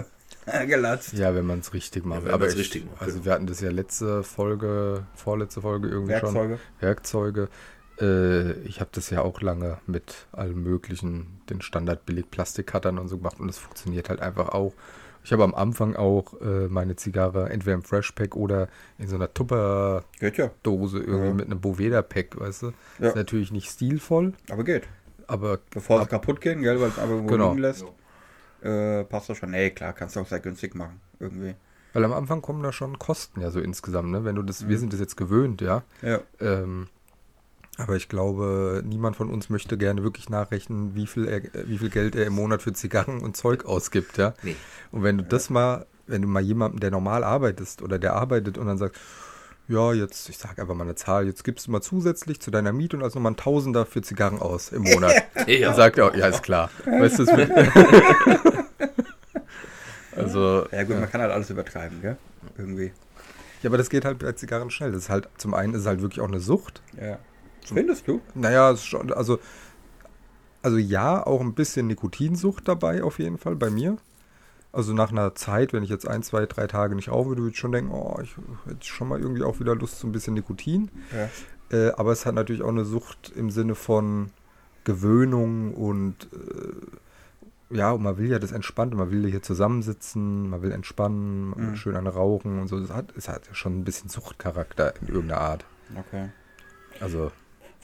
äh, 0.45 0.65
gelatzt. 0.67 1.13
Ja, 1.13 1.35
wenn 1.35 1.45
man 1.45 1.59
es 1.59 1.73
richtig 1.73 2.05
macht. 2.05 2.21
Ja, 2.21 2.25
wenn 2.27 2.33
Aber 2.33 2.47
ich, 2.47 2.55
richtig 2.57 2.85
macht, 2.85 3.01
also 3.01 3.13
genau. 3.13 3.25
wir 3.25 3.31
hatten 3.33 3.47
das 3.47 3.61
ja 3.61 3.69
letzte 3.71 4.23
Folge, 4.23 5.05
vorletzte 5.15 5.61
Folge 5.61 5.87
irgendwie 5.89 6.13
schon. 6.19 6.33
Werkzeuge. 6.33 6.59
Werkzeuge. 6.79 7.49
Äh, 8.01 8.51
ich 8.61 8.79
habe 8.79 8.89
das 8.93 9.09
ja 9.09 9.21
auch 9.21 9.41
lange 9.41 9.77
mit 9.85 10.27
allem 10.31 10.63
möglichen, 10.63 11.41
den 11.49 11.61
Standard 11.61 12.05
billig 12.05 12.31
Plastikcuttern 12.31 12.97
und 12.97 13.07
so 13.09 13.17
gemacht 13.17 13.39
und 13.39 13.49
es 13.49 13.57
funktioniert 13.57 14.09
halt 14.09 14.21
einfach 14.21 14.49
auch. 14.49 14.73
Ich 15.21 15.33
habe 15.33 15.43
am 15.43 15.53
Anfang 15.53 15.97
auch 15.97 16.39
äh, 16.39 16.69
meine 16.69 16.95
Zigarre 16.95 17.49
entweder 17.49 17.73
im 17.75 17.83
Freshpack 17.83 18.37
oder 18.37 18.69
in 18.97 19.09
so 19.09 19.15
einer 19.17 19.31
Tupperdose 19.33 20.99
irgendwie 20.99 21.27
Ja. 21.27 21.33
mit 21.33 21.45
einem 21.47 21.59
Boveda-Pack, 21.59 22.39
weißt 22.39 22.63
du. 22.63 22.71
Ja. 22.99 23.09
Ist 23.09 23.15
natürlich 23.15 23.51
nicht 23.51 23.69
stilvoll, 23.69 24.33
aber 24.49 24.63
geht. 24.63 24.87
aber 25.27 25.59
Bevor 25.71 26.01
sie 26.01 26.07
kaputt 26.07 26.39
gehen, 26.41 26.61
gell, 26.61 26.79
weil 26.79 26.87
es 26.89 26.97
einfach 26.97 27.15
irgendwo 27.15 27.33
Genau. 27.33 27.49
liegen 27.49 27.61
lässt. 27.61 27.85
Äh, 28.61 29.03
passt 29.05 29.29
das 29.29 29.37
schon. 29.37 29.51
Nee, 29.51 29.71
klar, 29.71 29.93
kannst 29.93 30.15
du 30.15 30.19
auch 30.21 30.27
sehr 30.27 30.39
günstig 30.39 30.75
machen. 30.75 30.99
Irgendwie. 31.19 31.55
weil 31.93 32.05
am 32.05 32.13
Anfang 32.13 32.41
kommen 32.41 32.63
da 32.63 32.71
schon 32.71 32.97
Kosten 32.97 33.41
ja 33.41 33.51
so 33.51 33.59
insgesamt, 33.59 34.09
ne? 34.09 34.23
Wenn 34.23 34.35
du 34.35 34.43
das, 34.43 34.67
wir 34.67 34.77
sind 34.77 34.93
das 34.93 34.99
jetzt 34.99 35.17
gewöhnt, 35.17 35.61
ja. 35.61 35.83
Ja. 36.01 36.21
Ähm, 36.39 36.87
aber 37.77 37.95
ich 37.95 38.09
glaube, 38.09 38.83
niemand 38.85 39.15
von 39.15 39.29
uns 39.29 39.49
möchte 39.49 39.77
gerne 39.77 40.03
wirklich 40.03 40.29
nachrechnen, 40.29 40.95
wie 40.95 41.07
viel, 41.07 41.27
er, 41.27 41.41
wie 41.67 41.77
viel 41.77 41.89
Geld 41.89 42.15
er 42.15 42.25
im 42.25 42.33
Monat 42.33 42.61
für 42.61 42.73
Zigarren 42.73 43.21
und 43.21 43.37
Zeug 43.37 43.65
ausgibt, 43.65 44.17
ja. 44.17 44.33
Nee. 44.43 44.55
Und 44.91 45.03
wenn 45.03 45.17
du 45.17 45.23
das 45.23 45.49
mal, 45.49 45.85
wenn 46.05 46.21
du 46.21 46.27
mal 46.27 46.41
jemanden, 46.41 46.79
der 46.79 46.91
normal 46.91 47.23
arbeitest 47.23 47.81
oder 47.81 47.97
der 47.97 48.15
arbeitet 48.15 48.57
und 48.57 48.67
dann 48.67 48.77
sagst, 48.77 48.99
ja, 49.69 49.93
jetzt, 49.93 50.27
ich 50.29 50.37
sag 50.39 50.57
einfach 50.59 50.73
mal 50.73 50.83
eine 50.83 50.95
Zahl, 50.95 51.27
jetzt 51.27 51.43
gibst 51.43 51.67
du 51.67 51.71
mal 51.71 51.81
zusätzlich 51.81 52.39
zu 52.39 52.49
deiner 52.49 52.73
Miete 52.73 52.97
und 52.97 53.03
also 53.03 53.19
nochmal 53.19 53.33
ein 53.33 53.37
Tausender 53.37 53.85
für 53.85 54.01
Zigarren 54.01 54.39
aus 54.39 54.71
im 54.71 54.81
Monat. 54.81 55.13
Ja. 55.47 55.67
Dann 55.67 55.75
sagt 55.75 55.97
er 55.97 56.07
auch, 56.07 56.15
ja, 56.15 56.27
ist 56.27 56.43
klar. 56.43 56.69
Weißt 56.85 57.19
du, 57.19 57.25
also, 60.15 60.67
Ja 60.71 60.83
gut, 60.83 60.99
man 60.99 61.09
kann 61.09 61.21
halt 61.21 61.31
alles 61.31 61.49
übertreiben, 61.49 62.01
gell? 62.01 62.17
Irgendwie. 62.57 62.91
ja, 63.61 63.69
aber 63.69 63.77
das 63.77 63.89
geht 63.89 64.05
halt 64.05 64.19
bei 64.19 64.31
Zigarren 64.33 64.69
schnell. 64.69 64.91
Das 64.91 65.03
ist 65.03 65.09
halt, 65.09 65.29
zum 65.37 65.53
einen 65.53 65.73
ist 65.73 65.81
es 65.81 65.87
halt 65.87 66.01
wirklich 66.01 66.21
auch 66.21 66.27
eine 66.27 66.39
Sucht. 66.39 66.81
Ja. 66.99 67.17
Findest 67.65 68.07
du? 68.07 68.21
Naja, 68.33 68.75
schon, 68.75 69.13
also, 69.13 69.39
also 70.61 70.77
ja, 70.77 71.25
auch 71.25 71.41
ein 71.41 71.53
bisschen 71.53 71.87
Nikotinsucht 71.87 72.67
dabei 72.67 73.03
auf 73.03 73.19
jeden 73.19 73.37
Fall 73.37 73.55
bei 73.55 73.69
mir. 73.69 73.97
Also 74.71 74.93
nach 74.93 75.11
einer 75.11 75.33
Zeit, 75.33 75.73
wenn 75.73 75.83
ich 75.83 75.89
jetzt 75.89 76.07
ein, 76.07 76.21
zwei, 76.21 76.45
drei 76.45 76.67
Tage 76.67 76.95
nicht 76.95 77.09
rauchen 77.09 77.29
würde, 77.29 77.41
würde 77.41 77.51
ich 77.53 77.59
schon 77.59 77.71
denken, 77.71 77.91
oh, 77.91 78.19
ich 78.21 78.35
hätte 78.67 78.85
schon 78.85 79.07
mal 79.07 79.19
irgendwie 79.19 79.43
auch 79.43 79.59
wieder 79.59 79.75
Lust 79.75 79.99
zu 79.99 80.07
ein 80.07 80.11
bisschen 80.11 80.35
Nikotin. 80.35 80.91
Ja. 81.11 81.29
Äh, 81.75 81.91
aber 81.93 82.11
es 82.11 82.25
hat 82.25 82.35
natürlich 82.35 82.61
auch 82.61 82.69
eine 82.69 82.85
Sucht 82.85 83.31
im 83.35 83.49
Sinne 83.49 83.73
von 83.75 84.31
Gewöhnung 84.83 85.73
und 85.73 86.27
äh, 86.33 87.75
ja, 87.75 87.91
und 87.91 88.01
man 88.01 88.17
will 88.17 88.29
ja 88.29 88.39
das 88.39 88.51
entspannt, 88.51 88.95
man 88.95 89.11
will 89.11 89.29
hier 89.29 89.43
zusammensitzen, 89.43 90.49
man 90.49 90.61
will 90.63 90.71
entspannen, 90.71 91.49
Mhm. 91.55 91.75
schön 91.75 91.95
eine 91.95 92.09
rauchen 92.09 92.59
und 92.59 92.67
so. 92.67 92.77
Es 92.77 92.89
hat, 92.91 93.13
es 93.15 93.29
hat 93.29 93.47
ja 93.47 93.53
schon 93.53 93.79
ein 93.79 93.83
bisschen 93.83 94.09
Suchtcharakter 94.09 94.93
in 95.01 95.07
irgendeiner 95.07 95.41
Art. 95.41 95.65
Okay. 95.95 96.29
Also, 96.99 97.31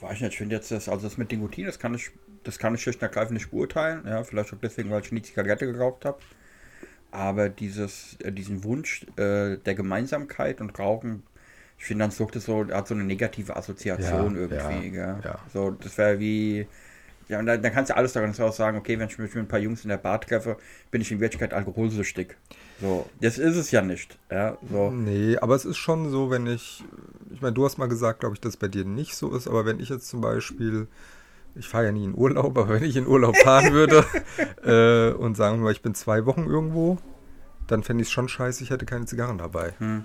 Weiß 0.00 0.14
ich 0.14 0.20
nicht, 0.22 0.32
ich 0.32 0.38
finde 0.38 0.56
jetzt 0.56 0.70
das, 0.70 0.88
also 0.88 1.06
das 1.06 1.16
mit 1.16 1.30
Nikotin, 1.32 1.66
das 1.66 1.78
kann 1.78 1.94
ich, 1.94 2.10
das 2.44 2.58
kann 2.58 2.74
ich 2.74 2.82
schlicht 2.82 2.98
und 3.00 3.04
ergreifend 3.08 3.32
nicht 3.34 3.50
beurteilen. 3.50 4.02
Ja, 4.06 4.22
vielleicht 4.24 4.52
auch 4.52 4.58
deswegen, 4.62 4.90
weil 4.90 5.00
ich 5.00 5.10
nie 5.12 5.22
Zigarette 5.22 5.66
geraucht 5.72 6.04
habe. 6.04 6.18
Aber 7.16 7.48
dieses, 7.48 8.18
äh, 8.22 8.30
diesen 8.30 8.62
Wunsch 8.62 9.06
äh, 9.16 9.56
der 9.56 9.74
Gemeinsamkeit 9.74 10.60
und 10.60 10.78
Rauchen, 10.78 11.22
ich 11.78 11.86
finde, 11.86 12.04
dann 12.04 12.10
Sucht 12.10 12.36
ist 12.36 12.44
so, 12.44 12.66
hat 12.68 12.88
so 12.88 12.94
eine 12.94 13.04
negative 13.04 13.56
Assoziation 13.56 14.34
Ja, 14.34 14.40
irgendwie. 14.40 14.96
ja, 14.96 15.20
ja. 15.24 15.38
So, 15.52 15.70
das 15.70 15.96
wäre 15.96 16.18
wie. 16.20 16.66
Ja, 17.28 17.38
und 17.38 17.46
dann, 17.46 17.60
dann 17.62 17.72
kannst 17.72 17.90
du 17.90 17.96
alles 17.96 18.12
daran 18.12 18.38
auch 18.38 18.52
sagen, 18.52 18.76
okay, 18.76 18.98
wenn 18.98 19.08
ich 19.08 19.18
mich 19.18 19.34
mit 19.34 19.44
ein 19.44 19.48
paar 19.48 19.58
Jungs 19.58 19.82
in 19.82 19.88
der 19.88 19.96
Bar 19.96 20.20
treffe, 20.20 20.58
bin 20.90 21.00
ich 21.00 21.10
in 21.10 21.18
Wirklichkeit 21.20 21.54
alkoholsüchtig. 21.54 22.36
So, 22.80 23.08
das 23.20 23.38
ist 23.38 23.56
es 23.56 23.70
ja 23.70 23.80
nicht. 23.80 24.18
Ja, 24.30 24.58
so. 24.70 24.90
Nee, 24.90 25.38
aber 25.38 25.54
es 25.54 25.64
ist 25.64 25.78
schon 25.78 26.10
so, 26.10 26.30
wenn 26.30 26.46
ich, 26.46 26.84
ich 27.32 27.40
meine, 27.40 27.54
du 27.54 27.64
hast 27.64 27.78
mal 27.78 27.88
gesagt, 27.88 28.20
glaube 28.20 28.34
ich, 28.34 28.40
dass 28.40 28.50
es 28.50 28.56
bei 28.58 28.68
dir 28.68 28.84
nicht 28.84 29.16
so 29.16 29.34
ist, 29.34 29.48
aber 29.48 29.64
wenn 29.64 29.80
ich 29.80 29.88
jetzt 29.88 30.06
zum 30.08 30.20
Beispiel, 30.20 30.86
ich 31.58 31.68
fahre 31.68 31.86
ja 31.86 31.92
nie 31.92 32.04
in 32.04 32.14
Urlaub, 32.14 32.56
aber 32.58 32.68
wenn 32.68 32.84
ich 32.84 32.96
in 32.96 33.06
Urlaub 33.06 33.36
fahren 33.38 33.72
würde 33.72 34.04
äh, 34.64 35.14
und 35.16 35.36
sagen 35.36 35.58
wir 35.58 35.64
mal, 35.64 35.72
ich 35.72 35.82
bin 35.82 35.94
zwei 35.94 36.26
Wochen 36.26 36.44
irgendwo, 36.44 36.98
dann 37.66 37.82
fände 37.82 38.02
ich 38.02 38.08
es 38.08 38.12
schon 38.12 38.28
scheiße, 38.28 38.62
ich 38.62 38.70
hätte 38.70 38.86
keine 38.86 39.06
Zigarren 39.06 39.38
dabei. 39.38 39.72
Hm. 39.78 40.04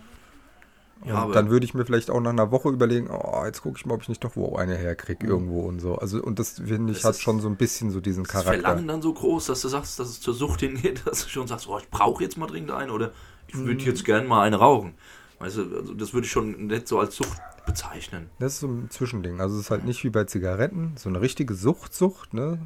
Ja, 1.04 1.24
und 1.24 1.34
dann 1.36 1.50
würde 1.50 1.66
ich 1.66 1.74
mir 1.74 1.84
vielleicht 1.84 2.12
auch 2.12 2.20
nach 2.20 2.30
einer 2.30 2.52
Woche 2.52 2.70
überlegen, 2.70 3.10
oh, 3.10 3.42
jetzt 3.44 3.64
gucke 3.64 3.76
ich 3.80 3.88
mal, 3.88 3.96
ob 3.96 4.04
ich 4.04 4.10
nicht 4.10 4.24
doch 4.24 4.36
wo 4.36 4.56
eine 4.56 4.76
herkriege 4.76 5.24
Hm. 5.26 5.30
irgendwo 5.32 5.62
und 5.62 5.80
so. 5.80 5.96
Also, 5.96 6.22
und 6.22 6.38
das 6.38 6.60
finde 6.64 6.92
ich, 6.92 7.00
Das 7.00 7.06
hat 7.06 7.12
ist- 7.16 7.22
schon 7.24 7.40
so 7.40 7.48
ein 7.48 7.56
bisschen 7.56 7.90
so 7.90 8.00
diesen 8.02 8.24
Ist 8.24 8.34
das 8.36 8.44
Charakter. 8.44 8.62
Verlangen 8.62 8.88
dann 8.88 9.02
so 9.02 9.12
groß, 9.12 9.48
dass 9.48 9.62
du 9.62 9.68
sagst, 9.68 10.00
dass 10.00 10.10
es 10.10 10.22
zur 10.22 10.36
Sucht 10.36 10.60
hingeht, 10.60 11.02
dass 11.06 11.24
du 11.24 11.30
schon 11.30 11.48
sagst, 11.48 11.68
oh, 11.68 11.78
ich 11.80 11.90
brauche 11.90 12.24
jetzt 12.24 12.38
mal 12.38 12.46
dringend 12.48 12.70
eine 12.72 12.92
oder 12.92 13.12
ich 13.48 13.56
Mhm. 13.56 13.66
würde 13.66 13.84
jetzt 13.84 14.06
gern 14.06 14.28
mal 14.28 14.44
eine 14.44 14.58
rauchen. 14.58 14.94
Weißt 15.40 15.58
du, 15.58 15.76
also 15.76 15.94
das 15.96 16.14
würde 16.14 16.26
ich 16.28 16.32
schon 16.32 16.68
nicht 16.68 16.88
so 16.88 17.00
als 17.00 17.16
Sucht 17.16 17.36
bezeichnen. 17.66 18.30
Das 18.40 18.54
ist 18.54 18.60
so 18.62 18.68
ein 18.68 18.90
Zwischending. 18.90 19.40
Also 19.42 19.56
es 19.56 19.62
ist 19.66 19.72
halt 19.72 19.86
nicht 19.86 20.04
wie 20.04 20.10
bei 20.10 20.24
Zigaretten, 20.26 20.94
so 20.98 21.10
eine 21.10 21.22
richtige 21.22 21.54
Sucht-Sucht, 21.54 22.34
ne? 22.34 22.60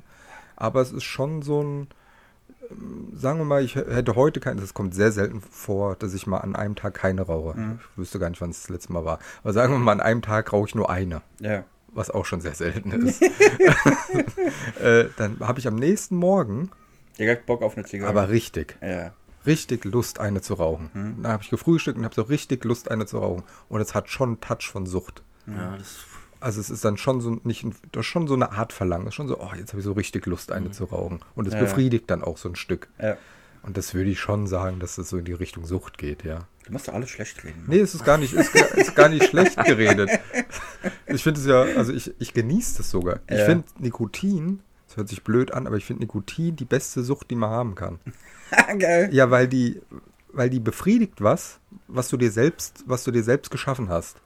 Aber 0.56 0.82
es 0.82 0.92
ist 0.92 1.04
schon 1.04 1.42
so 1.42 1.62
ein, 1.62 1.88
ähm, 2.72 3.10
sagen 3.14 3.40
wir 3.40 3.46
mal, 3.46 3.64
ich 3.64 3.76
hätte 3.76 4.16
heute 4.16 4.40
kein, 4.40 4.58
das 4.58 4.74
kommt 4.74 4.96
sehr 4.96 5.12
selten 5.12 5.42
vor, 5.42 5.96
dass 5.96 6.14
ich 6.14 6.28
mal 6.28 6.38
an 6.40 6.56
einem 6.56 6.76
Tag 6.76 6.94
keine 6.94 7.24
rauche. 7.24 7.78
Ich 7.80 7.98
wüsste 7.98 8.20
gar 8.20 8.30
nicht, 8.30 8.40
wann 8.42 8.52
es 8.52 8.62
das 8.62 8.70
letzte 8.70 8.94
Mal 8.94 9.04
war. 9.06 9.20
Aber 9.44 9.54
sagen 9.54 9.74
wir 9.74 9.80
mal, 9.80 9.92
an 9.92 10.02
einem 10.02 10.22
Tag 10.22 10.54
rauche 10.54 10.68
ich 10.70 10.76
nur 10.76 10.90
eine, 10.90 11.22
Ja. 11.40 11.64
was 11.94 12.10
auch 12.10 12.26
schon 12.26 12.40
sehr 12.42 12.56
selten 12.56 12.92
ist. 13.08 13.22
äh, 14.82 15.10
dann 15.18 15.40
habe 15.40 15.60
ich 15.60 15.68
am 15.68 15.76
nächsten 15.76 16.16
Morgen 16.16 16.72
Direkt 17.20 17.46
Bock 17.46 17.62
auf 17.62 17.78
eine 17.78 17.86
Zigarette. 17.86 18.18
aber 18.18 18.30
richtig, 18.30 18.78
ja. 18.82 19.12
Richtig 19.46 19.86
Lust, 19.86 20.20
eine 20.20 20.42
zu 20.42 20.56
rauchen. 20.56 21.18
Dann 21.22 21.32
habe 21.32 21.44
ich 21.44 21.50
gefrühstückt 21.50 21.98
und 21.98 22.06
habe 22.06 22.16
so 22.16 22.24
richtig 22.24 22.64
Lust, 22.66 22.90
eine 22.92 23.06
zu 23.06 23.20
rauchen. 23.20 23.44
Und 23.70 23.82
es 23.82 23.94
hat 23.94 24.10
schon 24.10 24.30
einen 24.30 24.42
Touch 24.42 24.70
von 24.72 24.86
Sucht. 24.86 25.22
Ja, 25.48 25.76
das, 25.78 25.98
Also 26.40 26.60
es 26.62 26.70
ist 26.70 26.84
dann 26.86 26.98
schon 26.98 27.22
so 27.22 27.40
nicht 27.44 27.66
das 27.92 28.06
schon 28.06 28.28
so 28.28 28.34
eine 28.36 28.52
Art 28.52 28.74
Verlangen. 28.74 29.06
Es 29.08 29.10
ist 29.12 29.16
schon 29.16 29.28
so, 29.28 29.40
oh, 29.40 29.52
jetzt 29.58 29.70
habe 29.72 29.80
ich 29.80 29.86
so 29.86 29.94
richtig 29.94 30.26
Lust, 30.26 30.52
eine 30.52 30.72
zu 30.72 30.86
rauchen. 30.86 31.20
Und 31.36 31.48
es 31.48 31.54
Mhm. 31.54 31.60
Ja. 31.60 31.66
befriedigt 31.66 32.10
dann 32.10 32.24
auch 32.24 32.38
so 32.38 32.50
ein 32.50 32.56
Stück. 32.56 32.88
ja. 33.02 33.18
Und 33.64 33.78
das 33.78 33.96
würde 33.96 34.12
ich 34.12 34.20
schon 34.20 34.46
sagen, 34.46 34.80
dass 34.80 34.98
das 34.98 35.10
so 35.10 35.18
in 35.18 35.26
die 35.26 35.34
Richtung 35.34 35.66
Sucht 35.66 35.98
geht, 35.98 36.24
ja. 36.24 36.48
Du 36.68 36.72
musst 36.72 36.88
doch 36.88 36.94
alles 36.94 37.10
schlecht 37.10 37.44
reden. 37.44 37.64
Nee, 37.66 37.80
es 37.80 37.96
ist 37.96 38.06
gar 38.06 38.20
nicht, 38.20 38.32
ist, 38.34 38.54
gar- 38.54 38.78
ist 38.78 38.94
gar 38.96 39.10
nicht 39.10 39.26
schlecht 39.26 39.58
geredet. 39.66 40.08
Ich 41.08 41.24
finde 41.24 41.40
es 41.40 41.48
ja, 41.48 41.62
also 41.76 41.92
ich, 41.92 42.14
ich 42.20 42.34
genieße 42.34 42.78
das 42.78 42.92
sogar. 42.92 43.22
Ich 43.28 43.40
Ja. 43.40 43.46
finde 43.46 43.64
Nikotin, 43.80 44.60
das 44.96 45.02
hört 45.02 45.10
sich 45.10 45.24
blöd 45.24 45.52
an, 45.54 45.68
aber 45.68 45.76
ich 45.76 45.86
finde 45.86 46.04
Nikotin 46.04 46.56
die 46.56 46.64
beste 46.66 47.04
Sucht, 47.04 47.30
die 47.30 47.36
man 47.36 47.50
haben 47.50 47.76
kann. 47.76 48.00
Geil. 48.80 49.10
Ja, 49.12 49.30
weil 49.30 49.48
die, 49.50 49.82
weil 50.32 50.50
die 50.50 50.62
befriedigt 50.62 51.22
was, 51.22 51.60
was 51.88 52.08
du 52.10 52.16
dir 52.18 52.32
selbst, 52.32 52.84
was 52.88 53.04
du 53.04 53.12
dir 53.12 53.24
selbst 53.24 53.52
geschaffen 53.52 53.90
hast. 53.90 54.18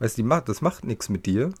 Weißt 0.00 0.18
du, 0.18 0.24
macht, 0.24 0.48
das 0.48 0.62
macht 0.62 0.84
nichts 0.84 1.08
mit 1.08 1.26
dir. 1.26 1.52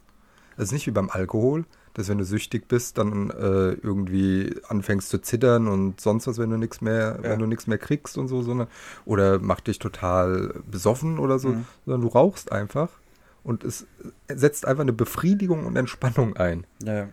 Das 0.56 0.66
ist 0.66 0.72
nicht 0.72 0.86
wie 0.86 0.90
beim 0.92 1.10
Alkohol, 1.10 1.64
dass 1.94 2.08
wenn 2.08 2.18
du 2.18 2.24
süchtig 2.24 2.66
bist, 2.66 2.98
dann 2.98 3.30
äh, 3.30 3.72
irgendwie 3.74 4.54
anfängst 4.68 5.10
zu 5.10 5.18
zittern 5.18 5.68
und 5.68 6.00
sonst 6.00 6.26
was, 6.26 6.38
wenn 6.38 6.50
du 6.50 6.56
nichts 6.56 6.80
mehr, 6.80 7.20
Ja. 7.22 7.30
wenn 7.30 7.38
du 7.38 7.46
nichts 7.46 7.66
mehr 7.68 7.78
kriegst 7.78 8.18
und 8.18 8.26
so, 8.28 8.42
sondern 8.42 8.66
oder 9.04 9.38
macht 9.38 9.66
dich 9.68 9.78
total 9.78 10.54
besoffen 10.70 11.18
oder 11.18 11.38
so, 11.38 11.54
sondern 11.84 12.00
du 12.00 12.08
rauchst 12.08 12.50
einfach 12.52 12.88
und 13.44 13.62
es 13.64 13.86
setzt 14.28 14.66
einfach 14.66 14.82
eine 14.82 14.92
Befriedigung 14.92 15.64
und 15.66 15.76
Entspannung 15.76 16.36
ein. 16.36 16.66
Ja. 16.82 17.08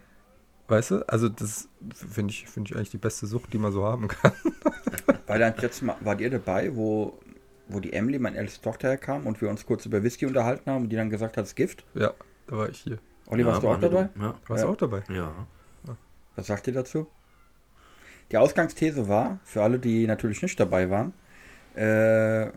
Weißt 0.73 0.89
du? 0.91 1.07
Also 1.07 1.29
das 1.29 1.67
finde 1.93 2.31
ich, 2.31 2.47
finde 2.47 2.71
ich 2.71 2.75
eigentlich 2.75 2.89
die 2.89 2.97
beste 2.97 3.27
Sucht, 3.27 3.53
die 3.53 3.59
man 3.59 3.71
so 3.71 3.85
haben 3.85 4.07
kann. 4.07 4.31
War 5.27 5.37
dann 5.37 5.53
jetzt 5.61 5.83
mal, 5.83 5.95
wart 5.99 6.19
ihr 6.19 6.31
dabei, 6.31 6.75
wo, 6.75 7.19
wo 7.67 7.79
die 7.79 7.93
Emily, 7.93 8.17
meine 8.17 8.37
älteste 8.37 8.61
Tochter, 8.61 8.89
herkam 8.89 9.27
und 9.27 9.39
wir 9.39 9.49
uns 9.49 9.65
kurz 9.65 9.85
über 9.85 10.01
Whisky 10.01 10.25
unterhalten 10.25 10.69
haben 10.71 10.83
und 10.83 10.89
die 10.89 10.95
dann 10.95 11.09
gesagt 11.11 11.37
hat, 11.37 11.43
es 11.43 11.51
ist 11.51 11.55
Gift? 11.55 11.85
Ja, 11.93 12.13
da 12.47 12.57
war 12.57 12.69
ich 12.69 12.79
hier. 12.79 12.97
Olli, 13.27 13.45
warst 13.45 13.61
du 13.61 13.69
auch 13.69 13.79
dabei? 13.79 14.09
da. 14.15 14.21
Ja. 14.21 14.35
Warst 14.47 14.63
du 14.63 14.67
Ja. 14.67 14.73
auch 14.73 14.77
dabei? 14.77 15.03
ja. 15.09 15.31
Was 16.35 16.47
sagt 16.47 16.65
ihr 16.65 16.73
dazu? 16.73 17.05
Die 18.31 18.37
Ausgangsthese 18.37 19.07
war, 19.07 19.39
für 19.43 19.61
alle, 19.61 19.77
die 19.77 20.07
natürlich 20.07 20.41
nicht 20.41 20.59
dabei 20.59 20.89
waren, 20.89 21.13
äh, 21.75 22.51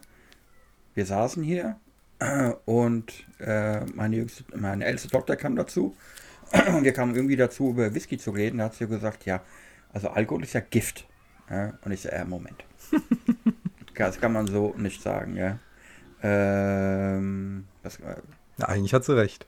wir 0.95 1.05
saßen 1.05 1.43
hier 1.43 1.77
und 2.65 3.27
äh, 3.39 3.85
meine, 3.95 4.17
jüngste, 4.17 4.45
meine 4.57 4.87
älteste 4.87 5.11
Tochter 5.11 5.37
kam 5.37 5.55
dazu 5.57 5.95
und 6.75 6.85
wir 6.85 6.93
kamen 6.93 7.15
irgendwie 7.15 7.37
dazu, 7.37 7.71
über 7.71 7.95
Whisky 7.95 8.19
zu 8.19 8.31
reden. 8.31 8.59
Da 8.59 8.65
hat 8.65 8.75
sie 8.75 8.87
gesagt, 8.87 9.25
ja, 9.27 9.43
also 9.93 10.09
Alkohol 10.09 10.43
ist 10.45 10.53
ja 10.55 10.61
Gift. 10.61 11.07
Ja? 11.51 11.75
Und 11.85 11.93
ich 11.93 12.03
so, 12.03 12.09
äh, 12.09 12.25
Moment. 12.25 12.65
das 13.95 14.21
kann 14.21 14.33
man 14.33 14.47
so 14.47 14.75
nicht 14.77 15.03
sagen, 15.03 15.37
ja. 15.37 15.59
Ähm, 16.23 17.65
was, 17.83 17.97
äh, 18.01 18.17
Na, 18.59 18.67
eigentlich 18.69 18.95
hat 18.95 19.05
sie 19.05 19.17
recht. 19.17 19.47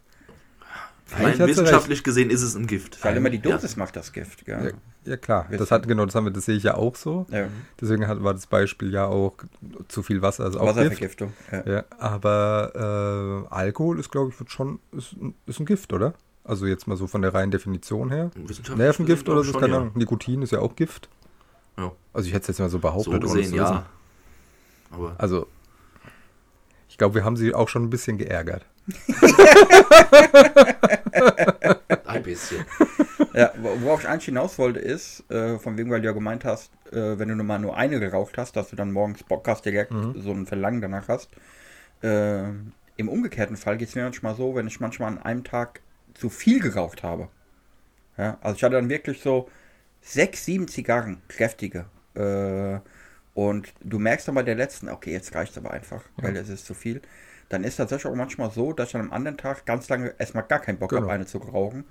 Sie 1.06 1.38
wissenschaftlich 1.38 2.04
gesehen 2.04 2.28
ist 2.28 2.42
es 2.42 2.54
ein 2.54 2.66
Gift. 2.66 3.02
Weil 3.02 3.16
immer 3.16 3.30
die 3.30 3.38
Ja. 3.38 3.52
Dosis 3.56 3.76
macht 3.76 3.96
das 3.96 4.12
Gift, 4.12 4.46
Ja, 4.46 4.60
gell? 4.60 4.74
ja 5.04 5.16
klar, 5.16 5.46
das 5.50 5.70
hat 5.70 5.88
genau, 5.88 6.04
das 6.04 6.14
haben 6.14 6.26
wir, 6.26 6.30
das 6.32 6.44
sehe 6.44 6.56
ich 6.56 6.64
ja 6.64 6.74
auch 6.74 6.96
so. 6.96 7.26
Ja. 7.30 7.46
Deswegen 7.80 8.06
hat, 8.06 8.22
war 8.22 8.34
das 8.34 8.46
Beispiel 8.46 8.92
ja 8.92 9.06
auch 9.06 9.32
zu 9.88 10.02
viel 10.02 10.20
Wasser 10.20 10.46
ist 10.46 10.56
auch 10.56 10.66
Gift. 10.66 10.76
Wasservergiftung. 10.76 11.32
Ja. 11.50 11.66
Ja, 11.66 11.84
aber 11.98 13.46
äh, 13.50 13.54
Alkohol 13.54 13.98
ist, 13.98 14.10
glaube 14.10 14.30
ich, 14.32 14.38
wird 14.38 14.50
schon 14.50 14.80
ist, 14.92 15.16
ist 15.46 15.60
ein 15.60 15.64
Gift, 15.64 15.94
oder? 15.94 16.12
Also 16.48 16.66
jetzt 16.66 16.86
mal 16.88 16.96
so 16.96 17.06
von 17.06 17.22
der 17.22 17.32
reinen 17.34 17.50
Definition 17.50 18.10
her. 18.10 18.30
Wissenschaftlich 18.34 18.78
Nervengift 18.78 19.28
oder 19.28 19.44
so, 19.44 19.52
schon, 19.52 19.60
keine 19.60 19.72
ja. 19.74 19.78
Ahnung. 19.80 19.92
Nikotin 19.94 20.42
ist 20.42 20.50
ja 20.52 20.58
auch 20.60 20.74
Gift. 20.76 21.08
Ja. 21.76 21.92
Also 22.12 22.26
ich 22.26 22.32
hätte 22.34 22.42
es 22.42 22.48
jetzt 22.48 22.58
mal 22.58 22.68
so 22.68 22.78
So 22.78 22.82
behauptet. 22.82 23.12
ohne 23.14 23.24
es 23.26 23.32
gesehen, 23.32 23.50
zu 23.50 23.56
ja. 23.56 23.86
Aber 24.90 25.14
Also 25.18 25.46
ich 26.88 26.96
glaube, 26.98 27.14
wir 27.16 27.24
haben 27.24 27.36
sie 27.36 27.54
auch 27.54 27.68
schon 27.68 27.84
ein 27.84 27.90
bisschen 27.90 28.18
geärgert. 28.18 28.64
ein 32.06 32.22
bisschen. 32.22 32.64
Ja, 33.34 33.52
wo- 33.60 33.80
worauf 33.82 34.00
ich 34.02 34.08
eigentlich 34.08 34.24
hinaus 34.26 34.58
wollte, 34.58 34.80
ist, 34.80 35.30
äh, 35.30 35.58
von 35.58 35.76
wegen, 35.76 35.90
weil 35.90 36.00
du 36.00 36.06
ja 36.06 36.12
gemeint 36.12 36.44
hast, 36.44 36.72
äh, 36.92 37.18
wenn 37.18 37.28
du 37.28 37.36
nur 37.36 37.44
mal 37.44 37.58
nur 37.58 37.76
eine 37.76 38.00
geraucht 38.00 38.38
hast, 38.38 38.56
dass 38.56 38.70
du 38.70 38.76
dann 38.76 38.92
morgens 38.92 39.22
Bock 39.22 39.46
hast, 39.46 39.64
direkt 39.64 39.92
so 40.16 40.32
ein 40.32 40.46
Verlangen 40.46 40.80
danach 40.80 41.08
hast. 41.08 41.28
Äh, 42.02 42.48
Im 42.96 43.08
umgekehrten 43.08 43.56
Fall 43.56 43.76
geht 43.76 43.88
es 43.90 43.94
mir 43.94 44.04
manchmal 44.04 44.34
so, 44.34 44.54
wenn 44.54 44.66
ich 44.66 44.80
manchmal 44.80 45.12
an 45.12 45.18
einem 45.18 45.44
Tag 45.44 45.80
zu 46.18 46.30
viel 46.30 46.60
geraucht 46.60 47.02
habe. 47.04 47.28
Ja, 48.16 48.38
also 48.42 48.56
ich 48.56 48.64
hatte 48.64 48.74
dann 48.76 48.88
wirklich 48.88 49.20
so 49.22 49.48
sechs, 50.00 50.44
sieben 50.44 50.68
Zigarren, 50.68 51.22
kräftige. 51.28 51.86
Äh, 52.14 52.80
und 53.34 53.72
du 53.84 53.98
merkst 53.98 54.28
dann 54.28 54.34
bei 54.34 54.42
der 54.42 54.56
letzten, 54.56 54.88
okay, 54.88 55.12
jetzt 55.12 55.34
reicht 55.34 55.52
es 55.52 55.58
aber 55.58 55.70
einfach, 55.72 56.02
weil 56.20 56.36
es 56.36 56.48
ist 56.48 56.66
zu 56.66 56.74
viel. 56.74 57.02
Dann 57.48 57.64
ist 57.64 57.76
tatsächlich 57.76 58.10
auch 58.10 58.16
manchmal 58.16 58.50
so, 58.50 58.72
dass 58.72 58.88
ich 58.88 58.92
dann 58.92 59.02
am 59.02 59.12
anderen 59.12 59.38
Tag 59.38 59.64
ganz 59.66 59.88
lange 59.88 60.14
erstmal 60.18 60.44
gar 60.44 60.60
keinen 60.60 60.78
Bock 60.78 60.90
Genau. 60.90 61.02
habe, 61.02 61.12
eine 61.12 61.26
zu 61.26 61.38
rauchen. 61.38 61.84